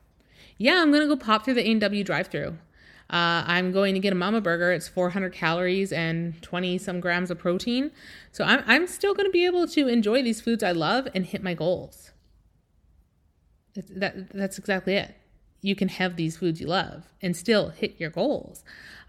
Yeah, 0.57 0.81
I'm 0.81 0.91
going 0.91 1.01
to 1.01 1.07
go 1.07 1.15
pop 1.15 1.43
through 1.43 1.55
the 1.55 1.67
A&W 1.67 2.03
drive-through. 2.03 2.57
Uh, 3.11 3.43
I'm 3.45 3.73
going 3.73 3.93
to 3.93 3.99
get 3.99 4.13
a 4.13 4.15
mama 4.15 4.39
burger. 4.39 4.71
It's 4.71 4.87
400 4.87 5.33
calories 5.33 5.91
and 5.91 6.41
20 6.41 6.77
some 6.77 7.01
grams 7.01 7.29
of 7.29 7.37
protein. 7.37 7.91
So 8.31 8.45
I'm, 8.45 8.63
I'm 8.65 8.87
still 8.87 9.13
going 9.13 9.27
to 9.27 9.31
be 9.31 9.45
able 9.45 9.67
to 9.67 9.87
enjoy 9.89 10.23
these 10.23 10.39
foods 10.39 10.63
I 10.63 10.71
love 10.71 11.09
and 11.13 11.25
hit 11.25 11.43
my 11.43 11.53
goals. 11.53 12.11
that, 13.75 14.31
that's 14.33 14.57
exactly 14.57 14.95
it. 14.95 15.15
You 15.61 15.75
can 15.75 15.89
have 15.89 16.15
these 16.15 16.37
foods 16.37 16.61
you 16.61 16.67
love 16.67 17.03
and 17.21 17.35
still 17.35 17.69
hit 17.69 17.99
your 17.99 18.09
goals. 18.09 18.63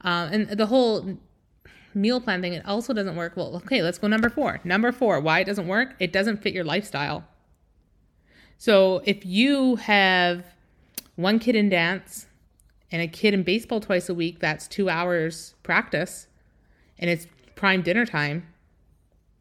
Uh, 0.05 0.29
and 0.33 0.49
the 0.49 0.67
whole 0.67 1.19
meal 1.95 2.21
plan 2.21 2.43
thing, 2.43 2.55
it 2.55 2.67
also 2.67 2.93
doesn't 2.93 3.15
work. 3.15 3.37
Well, 3.37 3.57
okay, 3.57 3.83
let's 3.83 3.99
go 3.99 4.09
number 4.09 4.29
four. 4.29 4.61
Number 4.65 4.91
four, 4.91 5.21
why 5.21 5.41
it 5.41 5.45
doesn't 5.45 5.69
work? 5.69 5.95
It 6.01 6.13
doesn't 6.13 6.43
fit 6.43 6.53
your 6.53 6.65
lifestyle. 6.65 7.25
So 8.59 9.03
if 9.05 9.25
you 9.25 9.77
have 9.77 10.45
one 11.17 11.39
kid 11.39 11.55
in 11.57 11.69
dance, 11.69 12.27
and 12.93 13.03
a 13.03 13.09
kid 13.09 13.35
in 13.35 13.43
baseball 13.43 13.81
twice 13.81 14.09
a 14.09 14.15
week, 14.15 14.39
that's 14.39 14.69
two 14.69 14.89
hours 14.89 15.55
practice 15.63 16.29
and 16.99 17.11
it's 17.11 17.27
prime 17.57 17.83
dinner 17.83 18.07
time, 18.07 18.47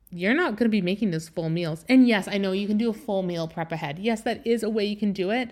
you're 0.09 0.33
not 0.33 0.55
going 0.55 0.65
to 0.65 0.69
be 0.69 0.81
making 0.81 1.11
those 1.11 1.29
full 1.29 1.49
meals. 1.49 1.85
And 1.87 2.07
yes, 2.07 2.27
I 2.27 2.37
know 2.37 2.51
you 2.53 2.67
can 2.67 2.77
do 2.77 2.89
a 2.89 2.93
full 2.93 3.23
meal 3.23 3.47
prep 3.47 3.71
ahead. 3.71 3.99
Yes, 3.99 4.21
that 4.21 4.45
is 4.45 4.63
a 4.63 4.69
way 4.69 4.85
you 4.85 4.97
can 4.97 5.13
do 5.13 5.29
it. 5.29 5.51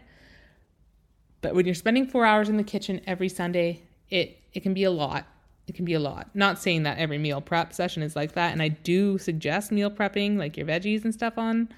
But 1.41 1.56
when 1.56 1.65
you're 1.65 1.75
spending 1.75 2.08
four 2.08 2.25
hours 2.25 2.50
in 2.50 2.58
the 2.58 2.63
kitchen 2.63 3.01
every 3.06 3.29
Sunday, 3.29 3.84
it, 4.10 4.39
it 4.53 4.62
can 4.62 4.74
be 4.74 4.84
a 4.84 4.91
lot. 4.91 5.25
It 5.68 5.75
can 5.75 5.86
be 5.86 5.94
a 5.94 6.00
lot. 6.00 6.29
Not 6.34 6.60
saying 6.60 6.84
that 6.84 6.98
every 6.98 7.18
meal 7.18 7.41
prep 7.41 7.74
session 7.74 8.01
is 8.01 8.15
like 8.15 8.34
that. 8.34 8.51
And 8.51 8.62
I 8.62 8.70
do 8.70 9.18
suggest 9.18 9.72
meal 9.72 9.91
prepping, 9.91 10.38
like 10.38 10.58
your 10.58 10.65
veggies 10.65 11.03
and 11.03 11.13
stuff 11.13 11.38
on 11.38 11.70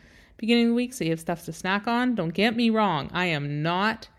beginning 0.42 0.66
of 0.66 0.70
the 0.70 0.76
week 0.76 0.92
so 0.92 1.04
you 1.04 1.12
have 1.12 1.20
stuff 1.20 1.46
to 1.46 1.54
snack 1.54 1.88
on. 1.88 2.16
Don't 2.16 2.34
get 2.34 2.56
me 2.56 2.70
wrong. 2.70 3.10
I 3.14 3.28
am 3.28 3.62
not 3.62 4.10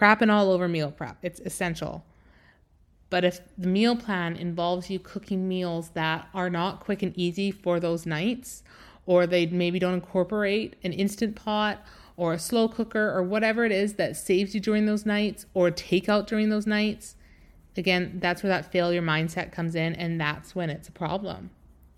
crapping 0.00 0.32
all 0.32 0.50
over 0.50 0.68
meal 0.68 0.90
prep. 0.90 1.18
It's 1.22 1.40
essential. 1.40 2.04
But 3.10 3.24
if 3.24 3.40
the 3.58 3.68
meal 3.68 3.96
plan 3.96 4.36
involves 4.36 4.88
you 4.88 4.98
cooking 4.98 5.48
meals 5.48 5.90
that 5.90 6.28
are 6.32 6.48
not 6.48 6.80
quick 6.80 7.02
and 7.02 7.16
easy 7.18 7.50
for 7.50 7.80
those 7.80 8.06
nights, 8.06 8.62
or 9.04 9.26
they 9.26 9.46
maybe 9.46 9.78
don't 9.78 9.94
incorporate 9.94 10.76
an 10.84 10.92
instant 10.92 11.34
pot 11.34 11.84
or 12.16 12.32
a 12.32 12.38
slow 12.38 12.68
cooker 12.68 13.10
or 13.10 13.22
whatever 13.22 13.64
it 13.64 13.72
is 13.72 13.94
that 13.94 14.16
saves 14.16 14.54
you 14.54 14.60
during 14.60 14.86
those 14.86 15.04
nights, 15.04 15.46
or 15.54 15.70
takeout 15.70 16.26
during 16.26 16.50
those 16.50 16.66
nights, 16.66 17.16
again, 17.76 18.18
that's 18.22 18.42
where 18.42 18.50
that 18.50 18.70
failure 18.70 19.02
mindset 19.02 19.50
comes 19.50 19.74
in, 19.74 19.94
and 19.94 20.20
that's 20.20 20.54
when 20.54 20.70
it's 20.70 20.88
a 20.88 20.92
problem. 20.92 21.50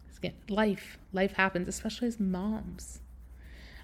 It's 0.08 0.18
Again, 0.18 0.34
life, 0.48 0.96
life 1.12 1.32
happens, 1.32 1.68
especially 1.68 2.08
as 2.08 2.20
moms. 2.20 3.00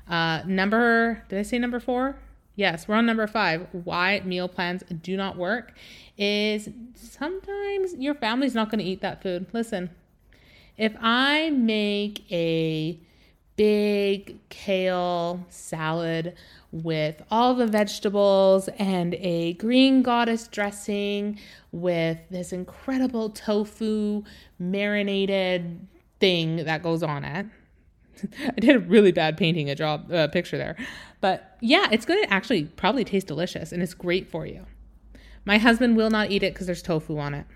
Uh, 0.08 0.42
number, 0.46 1.24
did 1.28 1.38
I 1.40 1.42
say 1.42 1.58
number 1.58 1.80
four? 1.80 2.18
Yes, 2.58 2.88
we're 2.88 2.96
on 2.96 3.06
number 3.06 3.28
five. 3.28 3.68
Why 3.70 4.20
meal 4.24 4.48
plans 4.48 4.82
do 5.00 5.16
not 5.16 5.36
work 5.36 5.74
is 6.16 6.68
sometimes 6.94 7.94
your 7.94 8.16
family's 8.16 8.52
not 8.52 8.68
going 8.68 8.80
to 8.80 8.84
eat 8.84 9.00
that 9.00 9.22
food. 9.22 9.46
Listen, 9.52 9.90
if 10.76 10.92
I 11.00 11.50
make 11.50 12.24
a 12.32 12.98
big 13.54 14.40
kale 14.48 15.46
salad 15.48 16.34
with 16.72 17.22
all 17.30 17.54
the 17.54 17.68
vegetables 17.68 18.66
and 18.76 19.14
a 19.14 19.52
green 19.52 20.02
goddess 20.02 20.48
dressing 20.48 21.38
with 21.70 22.18
this 22.28 22.52
incredible 22.52 23.30
tofu 23.30 24.24
marinated 24.58 25.86
thing 26.18 26.64
that 26.64 26.82
goes 26.82 27.04
on 27.04 27.22
it. 27.22 27.46
I 28.46 28.60
did 28.60 28.76
a 28.76 28.78
really 28.78 29.12
bad 29.12 29.36
painting 29.36 29.70
a 29.70 29.74
job 29.74 30.12
uh, 30.12 30.28
picture 30.28 30.58
there. 30.58 30.76
But 31.20 31.56
yeah, 31.60 31.88
it's 31.90 32.06
going 32.06 32.22
to 32.22 32.32
actually 32.32 32.64
probably 32.64 33.04
taste 33.04 33.26
delicious 33.26 33.72
and 33.72 33.82
it's 33.82 33.94
great 33.94 34.30
for 34.30 34.46
you. 34.46 34.66
My 35.44 35.58
husband 35.58 35.96
will 35.96 36.10
not 36.10 36.30
eat 36.30 36.42
it 36.42 36.54
because 36.54 36.66
there's 36.66 36.82
tofu 36.82 37.18
on 37.18 37.34
it. 37.34 37.46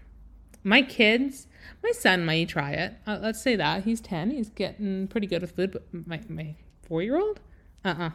My 0.64 0.82
kids, 0.82 1.46
my 1.82 1.90
son 1.92 2.24
might 2.24 2.48
try 2.48 2.72
it. 2.72 2.94
Uh, 3.06 3.18
let's 3.20 3.42
say 3.42 3.56
that. 3.56 3.84
He's 3.84 4.00
10. 4.00 4.30
He's 4.30 4.48
getting 4.50 5.08
pretty 5.08 5.26
good 5.26 5.42
with 5.42 5.54
food. 5.54 5.72
But 5.72 5.84
my, 5.92 6.20
my 6.28 6.54
four 6.82 7.02
year 7.02 7.18
old? 7.18 7.40
Uh 7.84 7.88
uh-uh. 7.88 8.06
uh 8.06 8.10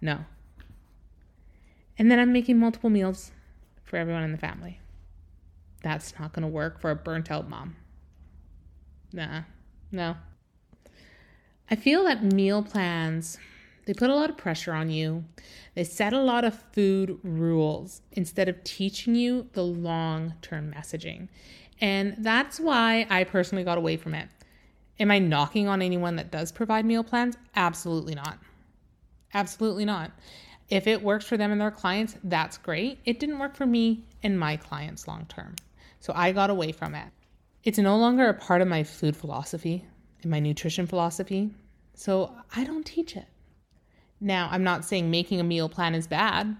No. 0.00 0.24
And 1.98 2.10
then 2.10 2.18
I'm 2.18 2.32
making 2.32 2.58
multiple 2.58 2.90
meals 2.90 3.32
for 3.82 3.96
everyone 3.96 4.22
in 4.22 4.32
the 4.32 4.38
family. 4.38 4.80
That's 5.82 6.18
not 6.18 6.32
going 6.32 6.42
to 6.42 6.48
work 6.48 6.80
for 6.80 6.90
a 6.90 6.96
burnt 6.96 7.30
out 7.30 7.48
mom. 7.48 7.76
Nah, 9.12 9.42
no. 9.92 10.16
I 11.70 11.76
feel 11.76 12.04
that 12.04 12.22
meal 12.22 12.62
plans 12.62 13.38
they 13.86 13.92
put 13.92 14.10
a 14.10 14.14
lot 14.14 14.30
of 14.30 14.36
pressure 14.36 14.72
on 14.72 14.90
you. 14.90 15.24
They 15.74 15.84
set 15.84 16.12
a 16.12 16.20
lot 16.20 16.44
of 16.44 16.58
food 16.72 17.18
rules 17.22 18.00
instead 18.12 18.48
of 18.48 18.62
teaching 18.64 19.14
you 19.14 19.48
the 19.52 19.64
long-term 19.64 20.72
messaging. 20.72 21.28
And 21.80 22.14
that's 22.18 22.58
why 22.58 23.06
I 23.10 23.24
personally 23.24 23.64
got 23.64 23.78
away 23.78 23.96
from 23.96 24.14
it. 24.14 24.28
Am 25.00 25.10
I 25.10 25.18
knocking 25.18 25.68
on 25.68 25.82
anyone 25.82 26.16
that 26.16 26.30
does 26.30 26.52
provide 26.52 26.86
meal 26.86 27.04
plans? 27.04 27.36
Absolutely 27.56 28.14
not. 28.14 28.38
Absolutely 29.34 29.84
not. 29.84 30.12
If 30.70 30.86
it 30.86 31.02
works 31.02 31.26
for 31.26 31.36
them 31.36 31.52
and 31.52 31.60
their 31.60 31.70
clients, 31.70 32.16
that's 32.24 32.56
great. 32.56 33.00
It 33.04 33.20
didn't 33.20 33.38
work 33.38 33.54
for 33.54 33.66
me 33.66 34.04
and 34.22 34.38
my 34.38 34.56
clients 34.56 35.06
long 35.06 35.26
term. 35.26 35.56
So 36.00 36.12
I 36.16 36.32
got 36.32 36.48
away 36.48 36.72
from 36.72 36.94
it. 36.94 37.08
It's 37.64 37.78
no 37.78 37.96
longer 37.98 38.28
a 38.28 38.34
part 38.34 38.62
of 38.62 38.68
my 38.68 38.82
food 38.84 39.16
philosophy 39.16 39.84
and 40.24 40.30
my 40.30 40.40
nutrition 40.40 40.86
philosophy. 40.86 41.50
So 41.94 42.34
I 42.54 42.64
don't 42.64 42.84
teach 42.84 43.16
it. 43.16 43.26
Now, 44.20 44.48
I'm 44.50 44.64
not 44.64 44.84
saying 44.84 45.10
making 45.10 45.40
a 45.40 45.44
meal 45.44 45.68
plan 45.68 45.94
is 45.94 46.06
bad, 46.06 46.56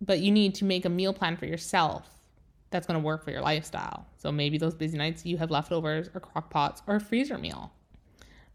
but 0.00 0.20
you 0.20 0.30
need 0.30 0.54
to 0.56 0.64
make 0.64 0.84
a 0.84 0.88
meal 0.88 1.12
plan 1.12 1.36
for 1.36 1.46
yourself 1.46 2.08
that's 2.70 2.86
going 2.86 2.98
to 2.98 3.04
work 3.04 3.24
for 3.24 3.30
your 3.30 3.42
lifestyle. 3.42 4.06
So 4.16 4.32
maybe 4.32 4.58
those 4.58 4.74
busy 4.74 4.96
nights 4.96 5.26
you 5.26 5.36
have 5.38 5.50
leftovers 5.50 6.08
or 6.14 6.20
crock 6.20 6.50
pots 6.50 6.82
or 6.86 6.96
a 6.96 7.00
freezer 7.00 7.38
meal. 7.38 7.72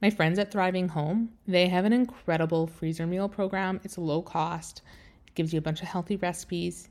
My 0.01 0.09
friends 0.09 0.39
at 0.39 0.51
Thriving 0.51 0.89
Home, 0.89 1.29
they 1.47 1.67
have 1.67 1.85
an 1.85 1.93
incredible 1.93 2.67
freezer 2.67 3.07
meal 3.07 3.29
program. 3.29 3.79
It's 3.83 3.97
low 3.97 4.21
cost. 4.21 4.81
It 5.27 5.35
gives 5.35 5.53
you 5.53 5.59
a 5.59 5.61
bunch 5.61 5.81
of 5.81 5.87
healthy 5.87 6.15
recipes 6.15 6.89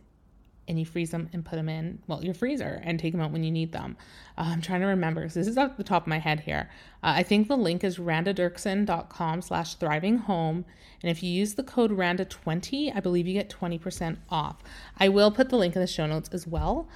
and 0.69 0.79
you 0.79 0.87
freeze 0.87 1.11
them 1.11 1.29
and 1.33 1.45
put 1.45 1.57
them 1.57 1.69
in 1.69 1.99
well 2.07 2.25
your 2.25 2.35
freezer 2.35 2.81
and 2.85 2.99
take 2.99 3.13
them 3.13 3.21
out 3.21 3.31
when 3.31 3.45
you 3.45 3.51
need 3.51 3.73
them. 3.73 3.97
Uh, 4.37 4.45
i'm 4.47 4.61
trying 4.61 4.81
to 4.81 4.87
remember. 4.87 5.29
So 5.29 5.41
this 5.41 5.49
is 5.49 5.59
off 5.59 5.77
the 5.77 5.85
top 5.85 6.05
of 6.05 6.09
my 6.09 6.19
head 6.19 6.41
here. 6.41 6.71
Uh, 7.03 7.15
i 7.17 7.23
think 7.23 7.49
the 7.49 7.57
link 7.57 7.85
is 7.85 7.99
randaderkson.com 7.99 9.43
slash 9.43 9.75
thriving 9.75 10.19
home. 10.19 10.65
And 11.03 11.11
if 11.11 11.23
you 11.23 11.31
use 11.31 11.55
the 11.55 11.63
code 11.63 11.91
randa20 11.91 12.95
i 12.95 13.01
believe 13.01 13.27
you 13.27 13.35
get 13.35 13.51
20% 13.51 14.17
off. 14.31 14.63
I 14.99 15.09
will 15.09 15.31
put 15.31 15.51
the 15.51 15.57
link 15.57 15.75
in 15.75 15.81
the 15.81 15.87
show 15.87 16.07
notes 16.07 16.31
as 16.33 16.47
well 16.47 16.89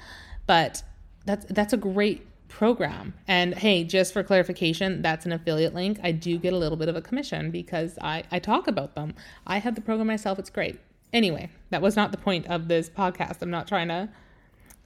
but 0.46 0.82
that's 1.26 1.44
that's 1.46 1.72
a 1.72 1.76
great 1.76 2.26
program. 2.48 3.12
And 3.26 3.54
hey 3.54 3.84
just 3.84 4.12
for 4.12 4.22
clarification 4.22 5.02
that's 5.02 5.26
an 5.26 5.32
affiliate 5.32 5.75
link. 5.75 6.00
I 6.02 6.12
do 6.12 6.38
get 6.38 6.52
a 6.52 6.56
little 6.56 6.78
bit 6.78 6.88
of 6.88 6.96
a 6.96 7.02
commission 7.02 7.50
because 7.50 7.98
i 8.00 8.25
i 8.30 8.38
talk 8.38 8.66
about 8.66 8.94
them. 8.94 9.14
I 9.46 9.58
have 9.58 9.75
the 9.75 9.82
program 9.82 10.06
myself. 10.06 10.38
It's 10.38 10.50
great 10.50 10.80
Anyway, 11.12 11.50
that 11.70 11.82
was 11.82 11.96
not 11.96 12.12
the 12.12 12.18
point 12.18 12.46
of 12.46 12.68
this 12.68 12.90
podcast. 12.90 13.40
I'm 13.40 13.50
not 13.50 13.66
trying 13.66 13.88
to 13.88 14.08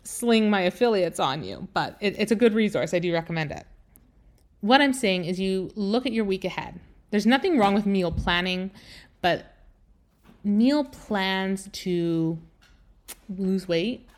sling 0.05 0.51
my 0.51 0.63
affiliates 0.63 1.21
on 1.21 1.43
you, 1.45 1.69
but 1.75 1.97
it, 2.01 2.17
it's 2.19 2.33
a 2.33 2.37
good 2.37 2.55
resource. 2.55 2.95
I 2.95 2.99
do 2.99 3.13
recommend 3.13 3.51
it. 3.51 3.65
What 4.61 4.81
I'm 4.81 4.93
saying 4.93 5.25
is, 5.25 5.41
you 5.41 5.71
look 5.75 6.07
at 6.07 6.13
your 6.13 6.25
week 6.25 6.45
ahead. 6.45 6.79
There's 7.11 7.27
nothing 7.27 7.59
wrong 7.59 7.75
with 7.75 7.87
meal 7.87 8.13
planning, 8.13 8.71
but 9.21 9.53
meal 10.45 10.85
plans 10.85 11.69
to 11.73 12.39
lose 13.29 13.67
weight, 13.67 14.09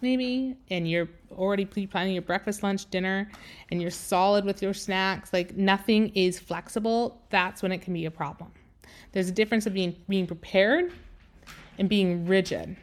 maybe, 0.00 0.56
and 0.70 0.88
you're 0.88 1.08
already 1.32 1.64
pre 1.64 1.86
planning 1.86 2.12
your 2.12 2.22
breakfast, 2.22 2.62
lunch, 2.62 2.88
dinner, 2.90 3.30
and 3.70 3.80
you're 3.80 3.90
solid 3.90 4.44
with 4.44 4.62
your 4.62 4.74
snacks, 4.74 5.32
like 5.32 5.56
nothing 5.56 6.10
is 6.10 6.38
flexible, 6.38 7.22
that's 7.30 7.62
when 7.62 7.72
it 7.72 7.78
can 7.78 7.92
be 7.94 8.04
a 8.04 8.10
problem. 8.10 8.50
There's 9.12 9.28
a 9.28 9.32
difference 9.32 9.66
of 9.66 9.74
being 9.74 9.96
being 10.08 10.26
prepared 10.26 10.92
and 11.78 11.88
being 11.88 12.26
rigid 12.26 12.76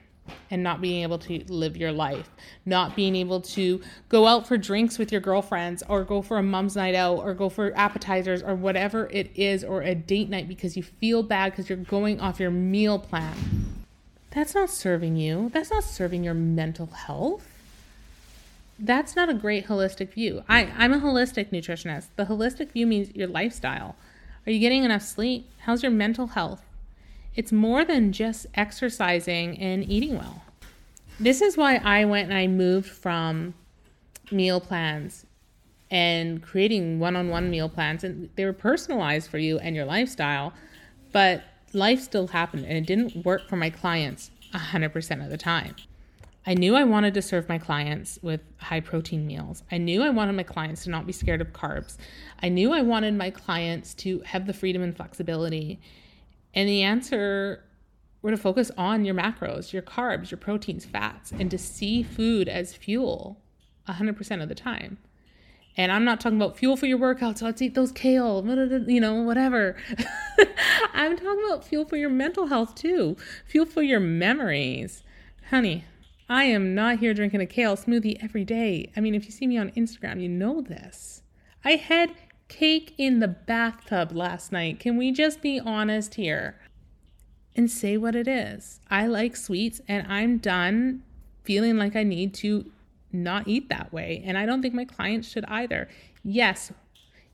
and 0.50 0.64
not 0.64 0.82
being 0.82 1.04
able 1.04 1.18
to 1.18 1.44
live 1.48 1.78
your 1.78 1.92
life, 1.92 2.30
not 2.66 2.96
being 2.96 3.16
able 3.16 3.42
to 3.42 3.82
go 4.10 4.28
out 4.28 4.48
for 4.48 4.58
drinks 4.58 4.98
with 4.98 5.12
your 5.12 5.22
girlfriends 5.22 5.84
or 5.88 6.04
go 6.04 6.22
for 6.22 6.38
a 6.38 6.44
mom's 6.44 6.76
night 6.76 6.96
out 6.96 7.18
or 7.20 7.34
go 7.34 7.50
for 7.50 7.76
appetizers 7.78 8.44
or 8.44 8.56
whatever 8.56 9.08
it 9.12 9.32
is 9.36 9.64
or 9.64 9.82
a 9.82 9.96
date 9.96 10.30
night 10.30 10.48
because 10.48 10.78
you 10.78 10.84
feel 10.84 11.24
bad 11.24 11.52
because 11.52 11.70
you're 11.70 11.78
going 11.78 12.20
off 12.20 12.40
your 12.40 12.52
meal 12.52 13.00
plan. 13.00 13.36
That's 14.32 14.56
not 14.56 14.70
serving 14.70 15.18
you. 15.18 15.50
That's 15.54 15.72
not 15.72 15.84
serving 15.84 16.24
your 16.24 16.34
mental 16.34 16.88
health. 16.88 17.48
That's 18.80 19.16
not 19.16 19.30
a 19.30 19.34
great 19.34 19.68
holistic 19.68 20.14
view. 20.14 20.44
I, 20.50 20.72
I'm 20.78 20.94
a 20.94 21.00
holistic 21.00 21.52
nutritionist. 21.52 22.08
The 22.16 22.26
holistic 22.26 22.72
view 22.72 22.88
means 22.88 23.14
your 23.14 23.28
lifestyle. 23.28 23.96
Are 24.46 24.52
you 24.52 24.60
getting 24.60 24.84
enough 24.84 25.04
sleep? 25.04 25.48
How's 25.60 25.84
your 25.84 25.92
mental 25.92 26.28
health? 26.28 26.64
It's 27.36 27.52
more 27.52 27.86
than 27.86 28.12
just 28.12 28.46
exercising 28.56 29.58
and 29.60 29.90
eating 29.90 30.18
well. 30.18 30.44
This 31.20 31.42
is 31.42 31.56
why 31.56 31.78
I 31.78 32.04
went 32.06 32.30
and 32.30 32.38
I 32.38 32.48
moved 32.48 32.90
from 32.90 33.54
meal 34.32 34.60
plans 34.60 35.26
and 35.90 36.42
creating 36.42 37.00
one 37.00 37.16
on 37.16 37.30
one 37.30 37.50
meal 37.50 37.70
plans, 37.70 38.04
and 38.04 38.30
they 38.36 38.46
were 38.46 38.54
personalized 38.54 39.30
for 39.30 39.38
you 39.38 39.60
and 39.60 39.76
your 39.76 39.86
lifestyle, 39.86 40.54
but 41.12 41.44
life 41.74 42.02
still 42.02 42.28
happened 42.28 42.66
and 42.66 42.78
it 42.78 42.86
didn't 42.86 43.26
work 43.26 43.48
for 43.48 43.56
my 43.56 43.70
clients 43.70 44.32
100% 44.54 45.24
of 45.24 45.30
the 45.30 45.38
time. 45.38 45.76
I 46.46 46.56
knew 46.56 46.76
I 46.76 46.84
wanted 46.84 47.14
to 47.14 47.22
serve 47.22 47.48
my 47.48 47.60
clients 47.60 48.18
with 48.22 48.42
high 48.58 48.80
protein 48.80 49.28
meals. 49.28 49.64
I 49.72 49.78
knew 49.78 50.02
I 50.02 50.10
wanted 50.10 50.34
my 50.34 50.44
clients 50.44 50.84
to 50.86 50.90
not 50.90 51.06
be 51.06 51.14
scared 51.14 51.40
of 51.40 51.54
carbs. 51.54 51.98
I 52.42 52.50
knew 52.50 52.74
I 52.74 52.82
wanted 52.82 53.14
my 53.14 53.30
clients 53.30 53.94
to 53.96 54.22
have 54.22 54.48
the 54.48 54.54
freedom 54.54 54.82
and 54.82 54.96
flexibility 54.96 55.80
and 56.54 56.68
the 56.68 56.84
answer 56.84 57.64
were 58.22 58.32
to 58.32 58.38
focus 58.38 58.72
on 58.78 59.04
your 59.06 59.16
macros, 59.16 59.74
your 59.74 59.82
carbs, 59.82 60.32
your 60.32 60.38
proteins, 60.38 60.86
fats, 60.86 61.32
and 61.32 61.50
to 61.52 61.58
see 61.58 62.04
food 62.04 62.48
as 62.48 62.74
fuel 62.74 63.42
100% 63.88 64.44
of 64.44 64.50
the 64.50 64.56
time. 64.56 64.98
And 65.78 65.92
I'm 65.92 66.04
not 66.04 66.20
talking 66.20 66.38
about 66.38 66.58
fuel 66.58 66.76
for 66.76 66.86
your 66.86 67.00
workouts. 67.00 67.42
Oh, 67.42 67.46
let's 67.46 67.62
eat 67.62 67.76
those 67.76 67.92
kale, 67.92 68.46
you 68.88 69.00
know, 69.00 69.22
whatever. 69.22 69.78
I'm 70.94 71.16
talking 71.16 71.46
about 71.46 71.64
fuel 71.64 71.86
for 71.86 71.96
your 71.96 72.10
mental 72.10 72.48
health 72.48 72.76
too, 72.76 73.16
fuel 73.46 73.66
for 73.66 73.82
your 73.82 74.00
memories. 74.00 75.04
Honey, 75.50 75.86
I 76.28 76.44
am 76.44 76.76
not 76.76 77.00
here 77.00 77.14
drinking 77.14 77.42
a 77.42 77.46
kale 77.46 77.76
smoothie 77.76 78.22
every 78.22 78.44
day. 78.44 78.92
I 78.96 79.00
mean, 79.00 79.16
if 79.16 79.26
you 79.26 79.32
see 79.32 79.48
me 79.48 79.58
on 79.58 79.72
Instagram, 79.72 80.22
you 80.22 80.30
know 80.30 80.62
this. 80.62 81.24
I 81.64 81.72
had 81.72 82.12
cake 82.52 82.94
in 82.98 83.20
the 83.20 83.30
bathtub 83.30 84.12
last 84.12 84.52
night. 84.52 84.78
Can 84.78 84.98
we 84.98 85.14
just 85.14 85.42
be 85.42 85.60
honest 85.60 86.16
here 86.16 86.60
and 87.56 87.72
say 87.72 87.96
what 87.96 88.14
it 88.14 88.28
is? 88.28 88.82
I 88.90 89.08
like 89.08 89.38
sweets 89.38 89.80
and 89.88 90.06
I'm 90.12 90.38
done 90.38 91.04
feeling 91.44 91.78
like 91.78 91.96
I 91.96 92.04
need 92.04 92.34
to 92.36 92.70
not 93.14 93.48
eat 93.48 93.70
that 93.70 93.94
way. 93.94 94.22
And 94.26 94.38
I 94.38 94.46
don't 94.46 94.62
think 94.62 94.74
my 94.74 94.84
clients 94.84 95.30
should 95.30 95.46
either. 95.46 95.88
Yes, 96.24 96.74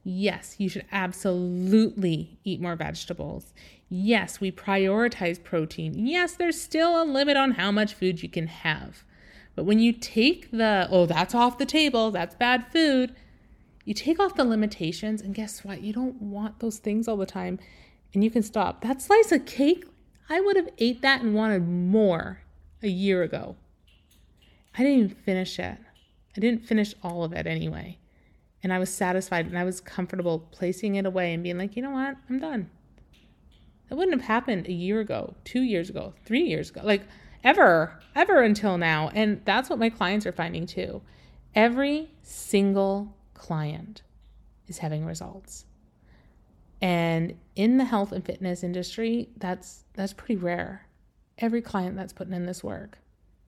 yes, 0.03 0.55
you 0.59 0.69
should 0.69 0.85
absolutely 0.91 2.37
eat 2.43 2.61
more 2.61 2.75
vegetables. 2.75 3.53
Yes, 3.89 4.39
we 4.39 4.51
prioritize 4.51 5.43
protein. 5.43 6.05
Yes, 6.05 6.33
there's 6.33 6.61
still 6.61 7.01
a 7.01 7.05
limit 7.05 7.37
on 7.37 7.51
how 7.51 7.71
much 7.71 7.95
food 7.95 8.21
you 8.21 8.29
can 8.29 8.47
have. 8.47 9.03
But 9.55 9.65
when 9.65 9.79
you 9.79 9.93
take 9.93 10.51
the, 10.51 10.87
oh, 10.91 11.07
that's 11.07 11.33
off 11.33 11.57
the 11.57 11.65
table, 11.65 12.11
that's 12.11 12.35
bad 12.35 12.71
food, 12.71 13.15
you 13.87 13.93
take 13.93 14.19
off 14.19 14.35
the 14.35 14.43
limitations, 14.43 15.21
and 15.21 15.33
guess 15.33 15.63
what? 15.63 15.81
You 15.81 15.93
don't 15.93 16.21
want 16.21 16.59
those 16.59 16.77
things 16.77 17.07
all 17.07 17.15
the 17.15 17.25
time, 17.25 17.57
and 18.13 18.21
you 18.21 18.29
can 18.29 18.43
stop. 18.43 18.81
That 18.81 19.01
slice 19.01 19.31
of 19.31 19.45
cake, 19.45 19.85
I 20.29 20.41
would 20.41 20.57
have 20.57 20.67
ate 20.77 21.01
that 21.03 21.21
and 21.21 21.33
wanted 21.33 21.65
more 21.65 22.41
a 22.83 22.89
year 22.89 23.23
ago. 23.23 23.55
I 24.77 24.83
didn't 24.83 24.97
even 24.97 25.09
finish 25.15 25.57
it. 25.57 25.77
I 26.35 26.39
didn't 26.41 26.65
finish 26.65 26.95
all 27.01 27.23
of 27.23 27.31
it 27.31 27.47
anyway. 27.47 27.97
And 28.61 28.73
I 28.73 28.79
was 28.79 28.93
satisfied 28.93 29.45
and 29.45 29.57
I 29.57 29.63
was 29.63 29.79
comfortable 29.79 30.39
placing 30.51 30.95
it 30.95 31.05
away 31.05 31.33
and 31.33 31.41
being 31.41 31.57
like, 31.57 31.77
you 31.77 31.81
know 31.81 31.91
what? 31.91 32.17
I'm 32.29 32.39
done. 32.39 32.69
That 33.87 33.95
wouldn't 33.95 34.19
have 34.19 34.27
happened 34.27 34.67
a 34.67 34.73
year 34.73 34.99
ago, 34.99 35.33
two 35.45 35.61
years 35.61 35.89
ago, 35.89 36.13
three 36.25 36.43
years 36.43 36.71
ago, 36.71 36.81
like 36.83 37.03
ever, 37.41 37.97
ever 38.17 38.43
until 38.43 38.77
now. 38.77 39.11
And 39.13 39.41
that's 39.45 39.69
what 39.69 39.79
my 39.79 39.89
clients 39.89 40.25
are 40.25 40.33
finding 40.33 40.65
too. 40.65 41.01
Every 41.55 42.09
single 42.21 43.13
client 43.37 44.01
is 44.67 44.79
having 44.79 45.05
results. 45.05 45.65
And 46.81 47.35
in 47.55 47.77
the 47.77 47.85
health 47.85 48.11
and 48.11 48.23
fitness 48.23 48.63
industry, 48.63 49.29
that's 49.37 49.83
that's 49.93 50.13
pretty 50.13 50.35
rare. 50.35 50.87
Every 51.39 51.61
client 51.61 51.95
that's 51.95 52.13
putting 52.13 52.33
in 52.33 52.45
this 52.45 52.63
work 52.63 52.99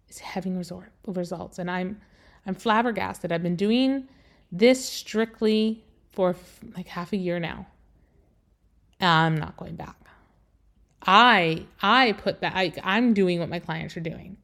is 0.08 0.20
having 0.20 0.58
resort 0.58 0.92
results, 1.06 1.60
and 1.60 1.70
I'm 1.70 2.02
I'm 2.46 2.56
flabbergasted. 2.56 3.32
I've 3.32 3.44
been 3.44 3.56
doing 3.56 4.08
this 4.52 4.84
strictly 4.84 5.84
for 6.12 6.36
like 6.76 6.88
half 6.88 7.14
a 7.14 7.18
year 7.18 7.40
now. 7.40 7.68
I'm 9.00 9.38
not 9.38 9.58
going 9.58 9.76
back. 9.76 9.96
I 11.06 11.66
I 11.82 12.14
put 12.14 12.42
that 12.42 12.54
I, 12.56 12.74
I'm 12.84 13.14
doing 13.14 13.40
what 13.40 13.50
my 13.50 13.60
clients 13.60 13.96
are 13.96 14.02
doing, 14.02 14.38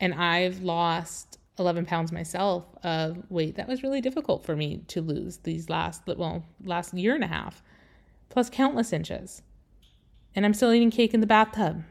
and 0.00 0.14
I've 0.14 0.62
lost 0.62 1.38
11 1.58 1.84
pounds 1.84 2.12
myself 2.12 2.64
of 2.82 3.22
weight 3.28 3.56
that 3.56 3.68
was 3.68 3.82
really 3.82 4.00
difficult 4.00 4.44
for 4.44 4.56
me 4.56 4.78
to 4.88 5.02
lose 5.02 5.38
these 5.38 5.68
last 5.68 6.02
well 6.06 6.44
last 6.64 6.94
year 6.94 7.14
and 7.14 7.24
a 7.24 7.28
half 7.28 7.62
plus 8.30 8.48
countless 8.48 8.92
inches. 8.92 9.42
And 10.34 10.46
i'm 10.46 10.54
still 10.54 10.72
eating 10.72 10.90
cake 10.90 11.14
in 11.14 11.20
the 11.20 11.26
bathtub. 11.26 11.84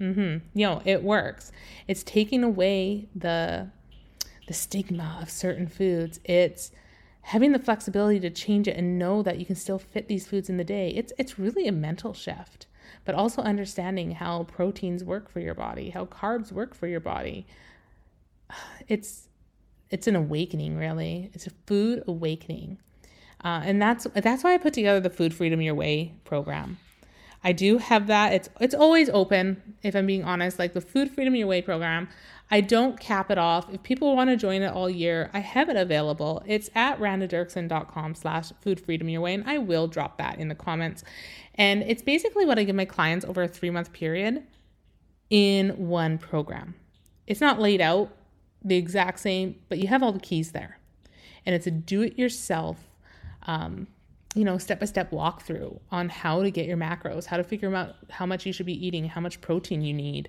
Mm-hmm. 0.00 0.58
You 0.58 0.66
know 0.66 0.82
it 0.84 1.02
works. 1.02 1.52
It's 1.86 2.02
taking 2.02 2.42
away 2.42 3.08
the 3.14 3.70
the 4.46 4.54
stigma 4.54 5.18
of 5.20 5.30
certain 5.30 5.66
foods. 5.66 6.20
It's 6.24 6.70
having 7.20 7.52
the 7.52 7.58
flexibility 7.58 8.18
to 8.20 8.30
change 8.30 8.66
it 8.66 8.76
and 8.76 8.98
know 8.98 9.22
that 9.22 9.38
you 9.38 9.44
can 9.44 9.56
still 9.56 9.78
fit 9.78 10.08
these 10.08 10.26
foods 10.26 10.48
in 10.48 10.56
the 10.56 10.64
day. 10.64 10.90
It's 10.90 11.12
it's 11.18 11.38
really 11.38 11.68
a 11.68 11.72
mental 11.72 12.14
shift 12.14 12.66
but 13.04 13.14
also 13.14 13.42
understanding 13.42 14.12
how 14.12 14.44
proteins 14.44 15.04
work 15.04 15.30
for 15.30 15.40
your 15.40 15.54
body 15.54 15.90
how 15.90 16.06
carbs 16.06 16.50
work 16.50 16.74
for 16.74 16.86
your 16.86 17.00
body 17.00 17.46
it's 18.88 19.28
it's 19.90 20.06
an 20.06 20.16
awakening 20.16 20.76
really. 20.76 21.30
It's 21.32 21.46
a 21.46 21.52
food 21.66 22.02
awakening. 22.06 22.78
Uh, 23.44 23.62
and 23.64 23.80
that's 23.80 24.06
that's 24.14 24.42
why 24.42 24.54
i 24.54 24.58
put 24.58 24.74
together 24.74 25.00
the 25.00 25.10
food 25.10 25.32
freedom 25.32 25.60
your 25.60 25.74
way 25.74 26.14
program. 26.24 26.78
I 27.44 27.52
do 27.52 27.78
have 27.78 28.08
that. 28.08 28.32
It's 28.32 28.48
it's 28.60 28.74
always 28.74 29.08
open 29.10 29.74
if 29.82 29.94
i'm 29.94 30.06
being 30.06 30.24
honest. 30.24 30.58
Like 30.58 30.74
the 30.74 30.80
food 30.80 31.10
freedom 31.10 31.34
your 31.34 31.46
way 31.46 31.62
program 31.62 32.08
i 32.50 32.60
don't 32.60 32.98
cap 32.98 33.30
it 33.30 33.38
off. 33.38 33.72
If 33.72 33.82
people 33.82 34.16
want 34.16 34.30
to 34.30 34.36
join 34.36 34.62
it 34.62 34.72
all 34.72 34.90
year 34.90 35.30
i 35.32 35.38
have 35.38 35.68
it 35.68 35.76
available. 35.76 36.42
It's 36.46 36.68
at 36.74 36.98
randaderkson.com 36.98 38.14
slash 38.16 38.52
food 38.60 38.80
freedom 38.80 39.08
your 39.08 39.20
way 39.20 39.34
and 39.34 39.48
i 39.48 39.58
will 39.58 39.86
drop 39.86 40.18
that 40.18 40.38
in 40.38 40.48
the 40.48 40.54
comments. 40.54 41.04
And 41.54 41.82
it's 41.84 42.02
basically 42.02 42.44
what 42.44 42.58
i 42.58 42.64
give 42.64 42.76
my 42.76 42.84
clients 42.84 43.24
over 43.24 43.42
a 43.42 43.48
three 43.48 43.70
month 43.70 43.92
period 43.92 44.42
in 45.30 45.70
one 45.88 46.18
program. 46.18 46.74
It's 47.26 47.40
not 47.40 47.60
laid 47.60 47.80
out 47.80 48.10
the 48.62 48.76
exact 48.76 49.20
same, 49.20 49.56
but 49.68 49.78
you 49.78 49.88
have 49.88 50.02
all 50.02 50.12
the 50.12 50.20
keys 50.20 50.52
there. 50.52 50.78
And 51.46 51.54
it's 51.54 51.66
a 51.66 51.70
do 51.70 52.02
it 52.02 52.18
yourself, 52.18 52.76
um, 53.46 53.86
you 54.34 54.44
know, 54.44 54.58
step 54.58 54.80
by 54.80 54.86
step 54.86 55.10
walkthrough 55.10 55.80
on 55.90 56.08
how 56.08 56.42
to 56.42 56.50
get 56.50 56.66
your 56.66 56.76
macros, 56.76 57.26
how 57.26 57.36
to 57.36 57.44
figure 57.44 57.74
out 57.74 57.94
how 58.10 58.26
much 58.26 58.44
you 58.44 58.52
should 58.52 58.66
be 58.66 58.86
eating, 58.86 59.06
how 59.06 59.20
much 59.20 59.40
protein 59.40 59.82
you 59.82 59.94
need. 59.94 60.28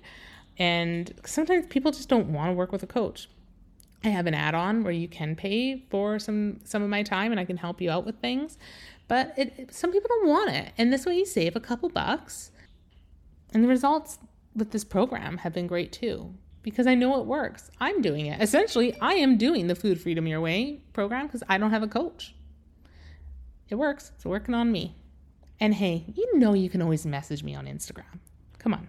And 0.58 1.12
sometimes 1.24 1.66
people 1.66 1.92
just 1.92 2.08
don't 2.08 2.32
want 2.32 2.50
to 2.50 2.54
work 2.54 2.72
with 2.72 2.82
a 2.82 2.86
coach. 2.86 3.28
I 4.02 4.08
have 4.08 4.26
an 4.26 4.34
add-on 4.34 4.82
where 4.82 4.92
you 4.92 5.08
can 5.08 5.36
pay 5.36 5.84
for 5.90 6.18
some 6.18 6.60
some 6.64 6.82
of 6.82 6.88
my 6.88 7.02
time 7.02 7.32
and 7.32 7.40
I 7.40 7.44
can 7.44 7.58
help 7.58 7.82
you 7.82 7.90
out 7.90 8.06
with 8.06 8.18
things. 8.20 8.56
But 9.08 9.34
it, 9.36 9.74
some 9.74 9.92
people 9.92 10.08
don't 10.08 10.28
want 10.28 10.50
it. 10.50 10.72
And 10.78 10.92
this 10.92 11.04
way 11.04 11.18
you 11.18 11.26
save 11.26 11.56
a 11.56 11.60
couple 11.60 11.88
bucks. 11.88 12.52
And 13.52 13.62
the 13.62 13.68
results 13.68 14.18
with 14.54 14.70
this 14.70 14.84
program 14.84 15.38
have 15.38 15.52
been 15.52 15.66
great 15.66 15.92
too 15.92 16.34
because 16.62 16.86
I 16.86 16.94
know 16.94 17.20
it 17.20 17.26
works. 17.26 17.70
I'm 17.80 18.02
doing 18.02 18.26
it. 18.26 18.40
Essentially, 18.42 18.98
I 19.00 19.14
am 19.14 19.38
doing 19.38 19.66
the 19.66 19.74
Food 19.74 20.00
Freedom 20.00 20.26
Your 20.26 20.40
Way 20.40 20.80
program 20.92 21.26
because 21.26 21.42
I 21.48 21.58
don't 21.58 21.70
have 21.70 21.82
a 21.82 21.88
coach. 21.88 22.34
It 23.68 23.76
works. 23.76 24.12
It's 24.16 24.24
working 24.24 24.54
on 24.54 24.70
me. 24.72 24.96
And 25.60 25.74
hey, 25.74 26.04
you 26.14 26.38
know 26.38 26.54
you 26.54 26.70
can 26.70 26.82
always 26.82 27.06
message 27.06 27.42
me 27.42 27.54
on 27.54 27.66
Instagram. 27.66 28.18
Come 28.58 28.74
on. 28.74 28.88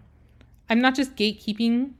I'm 0.69 0.81
not 0.81 0.95
just 0.95 1.15
gatekeeping 1.15 1.91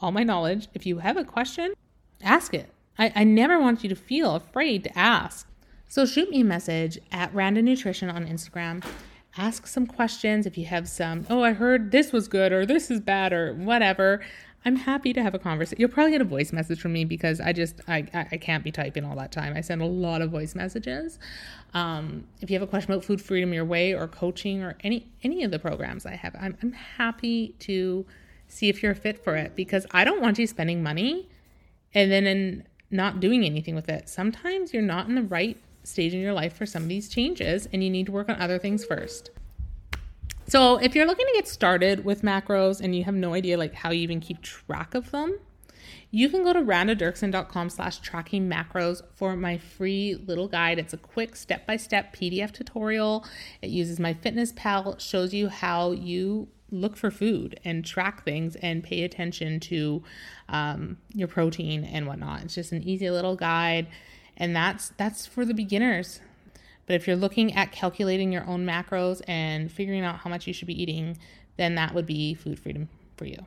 all 0.00 0.12
my 0.12 0.22
knowledge. 0.22 0.68
If 0.74 0.86
you 0.86 0.98
have 0.98 1.16
a 1.16 1.24
question, 1.24 1.74
ask 2.22 2.54
it. 2.54 2.72
I, 2.98 3.12
I 3.14 3.24
never 3.24 3.58
want 3.58 3.82
you 3.82 3.88
to 3.88 3.96
feel 3.96 4.34
afraid 4.36 4.84
to 4.84 4.98
ask. 4.98 5.48
So 5.88 6.06
shoot 6.06 6.30
me 6.30 6.42
a 6.42 6.44
message 6.44 6.98
at 7.10 7.34
Randa 7.34 7.62
Nutrition 7.62 8.10
on 8.10 8.26
Instagram. 8.26 8.84
Ask 9.36 9.66
some 9.66 9.86
questions 9.86 10.46
if 10.46 10.56
you 10.56 10.66
have 10.66 10.88
some, 10.88 11.26
oh, 11.28 11.42
I 11.42 11.52
heard 11.52 11.90
this 11.90 12.12
was 12.12 12.28
good 12.28 12.52
or 12.52 12.64
this 12.64 12.90
is 12.90 13.00
bad 13.00 13.32
or 13.32 13.54
whatever. 13.54 14.20
I'm 14.64 14.76
happy 14.76 15.12
to 15.14 15.22
have 15.22 15.34
a 15.34 15.38
conversation. 15.38 15.80
You'll 15.80 15.90
probably 15.90 16.12
get 16.12 16.20
a 16.20 16.24
voice 16.24 16.52
message 16.52 16.80
from 16.80 16.92
me 16.92 17.04
because 17.04 17.40
I 17.40 17.52
just 17.52 17.80
I 17.88 18.06
I 18.12 18.36
can't 18.36 18.62
be 18.62 18.70
typing 18.70 19.04
all 19.04 19.16
that 19.16 19.32
time. 19.32 19.56
I 19.56 19.62
send 19.62 19.80
a 19.80 19.86
lot 19.86 20.20
of 20.20 20.30
voice 20.30 20.54
messages. 20.54 21.18
Um, 21.72 22.26
if 22.40 22.50
you 22.50 22.58
have 22.58 22.62
a 22.62 22.70
question 22.70 22.92
about 22.92 23.04
food 23.04 23.22
freedom 23.22 23.54
your 23.54 23.64
way 23.64 23.94
or 23.94 24.06
coaching 24.06 24.62
or 24.62 24.76
any 24.80 25.08
any 25.22 25.44
of 25.44 25.50
the 25.50 25.58
programs 25.58 26.04
I 26.04 26.14
have, 26.14 26.36
I'm 26.38 26.56
I'm 26.62 26.72
happy 26.72 27.54
to 27.60 28.04
see 28.48 28.68
if 28.68 28.82
you're 28.82 28.94
fit 28.94 29.22
for 29.22 29.36
it 29.36 29.56
because 29.56 29.86
I 29.92 30.04
don't 30.04 30.20
want 30.20 30.38
you 30.38 30.46
spending 30.46 30.82
money 30.82 31.28
and 31.94 32.10
then 32.10 32.26
in 32.26 32.64
not 32.90 33.20
doing 33.20 33.44
anything 33.44 33.74
with 33.74 33.88
it. 33.88 34.08
Sometimes 34.08 34.74
you're 34.74 34.82
not 34.82 35.08
in 35.08 35.14
the 35.14 35.22
right 35.22 35.56
stage 35.84 36.12
in 36.12 36.20
your 36.20 36.32
life 36.32 36.54
for 36.54 36.66
some 36.66 36.82
of 36.82 36.88
these 36.88 37.08
changes 37.08 37.66
and 37.72 37.82
you 37.82 37.88
need 37.88 38.06
to 38.06 38.12
work 38.12 38.28
on 38.28 38.40
other 38.40 38.58
things 38.58 38.84
first. 38.84 39.30
So 40.50 40.78
if 40.78 40.96
you're 40.96 41.06
looking 41.06 41.26
to 41.26 41.32
get 41.34 41.46
started 41.46 42.04
with 42.04 42.22
macros 42.22 42.80
and 42.80 42.92
you 42.92 43.04
have 43.04 43.14
no 43.14 43.34
idea 43.34 43.56
like 43.56 43.72
how 43.72 43.92
you 43.92 44.00
even 44.00 44.18
keep 44.18 44.42
track 44.42 44.96
of 44.96 45.12
them, 45.12 45.38
you 46.10 46.28
can 46.28 46.42
go 46.42 46.52
to 46.52 46.60
randaderkson.com 46.60 47.70
slash 47.70 48.00
tracking 48.00 48.50
macros 48.50 49.00
for 49.14 49.36
my 49.36 49.58
free 49.58 50.16
little 50.26 50.48
guide. 50.48 50.80
It's 50.80 50.92
a 50.92 50.96
quick 50.96 51.36
step-by-step 51.36 52.16
PDF 52.16 52.50
tutorial. 52.50 53.24
It 53.62 53.70
uses 53.70 54.00
MyFitnessPal, 54.00 54.98
shows 54.98 55.32
you 55.32 55.50
how 55.50 55.92
you 55.92 56.48
look 56.72 56.96
for 56.96 57.12
food 57.12 57.60
and 57.64 57.84
track 57.84 58.24
things 58.24 58.56
and 58.56 58.82
pay 58.82 59.04
attention 59.04 59.60
to 59.60 60.02
um, 60.48 60.96
your 61.14 61.28
protein 61.28 61.84
and 61.84 62.08
whatnot. 62.08 62.42
It's 62.42 62.56
just 62.56 62.72
an 62.72 62.82
easy 62.82 63.08
little 63.08 63.36
guide. 63.36 63.86
And 64.36 64.56
that's 64.56 64.88
that's 64.96 65.26
for 65.26 65.44
the 65.44 65.54
beginners. 65.54 66.20
But 66.90 66.96
if 66.96 67.06
you're 67.06 67.14
looking 67.14 67.54
at 67.54 67.70
calculating 67.70 68.32
your 68.32 68.44
own 68.48 68.66
macros 68.66 69.22
and 69.28 69.70
figuring 69.70 70.02
out 70.02 70.16
how 70.16 70.28
much 70.28 70.48
you 70.48 70.52
should 70.52 70.66
be 70.66 70.82
eating, 70.82 71.16
then 71.56 71.76
that 71.76 71.94
would 71.94 72.04
be 72.04 72.34
food 72.34 72.58
freedom 72.58 72.88
for 73.16 73.26
you. 73.26 73.46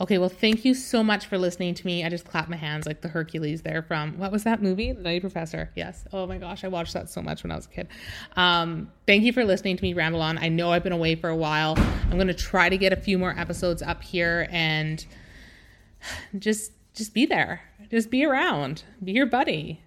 Okay, 0.00 0.18
well, 0.18 0.28
thank 0.28 0.64
you 0.64 0.74
so 0.74 1.04
much 1.04 1.26
for 1.26 1.38
listening 1.38 1.74
to 1.74 1.86
me. 1.86 2.04
I 2.04 2.08
just 2.08 2.24
clapped 2.24 2.48
my 2.48 2.56
hands 2.56 2.86
like 2.86 3.02
the 3.02 3.08
Hercules 3.08 3.62
there 3.62 3.82
from 3.82 4.18
what 4.18 4.32
was 4.32 4.42
that 4.42 4.60
movie? 4.60 4.90
The 4.90 5.00
Nutty 5.00 5.20
Professor. 5.20 5.70
Yes. 5.76 6.04
Oh 6.12 6.26
my 6.26 6.38
gosh, 6.38 6.64
I 6.64 6.66
watched 6.66 6.92
that 6.94 7.08
so 7.08 7.22
much 7.22 7.44
when 7.44 7.52
I 7.52 7.54
was 7.54 7.66
a 7.66 7.68
kid. 7.68 7.86
Um, 8.34 8.90
thank 9.06 9.22
you 9.22 9.32
for 9.32 9.44
listening 9.44 9.76
to 9.76 9.82
me 9.84 9.94
ramble 9.94 10.20
on. 10.20 10.36
I 10.36 10.48
know 10.48 10.72
I've 10.72 10.82
been 10.82 10.90
away 10.90 11.14
for 11.14 11.28
a 11.28 11.36
while. 11.36 11.76
I'm 12.10 12.18
to 12.18 12.34
try 12.34 12.68
to 12.68 12.76
get 12.76 12.92
a 12.92 12.96
few 12.96 13.16
more 13.16 13.38
episodes 13.38 13.80
up 13.80 14.02
here 14.02 14.48
and 14.50 15.06
just 16.40 16.72
just 16.94 17.14
be 17.14 17.26
there. 17.26 17.60
Just 17.92 18.10
be 18.10 18.24
around. 18.24 18.82
Be 19.04 19.12
your 19.12 19.26
buddy 19.26 19.82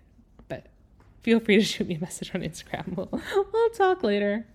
feel 1.23 1.39
free 1.39 1.55
to 1.57 1.63
shoot 1.63 1.87
me 1.87 1.95
a 1.95 1.99
message 1.99 2.31
on 2.35 2.41
Instagram. 2.41 2.95
We'll, 2.95 3.09
we'll 3.51 3.69
talk 3.71 4.03
later. 4.03 4.45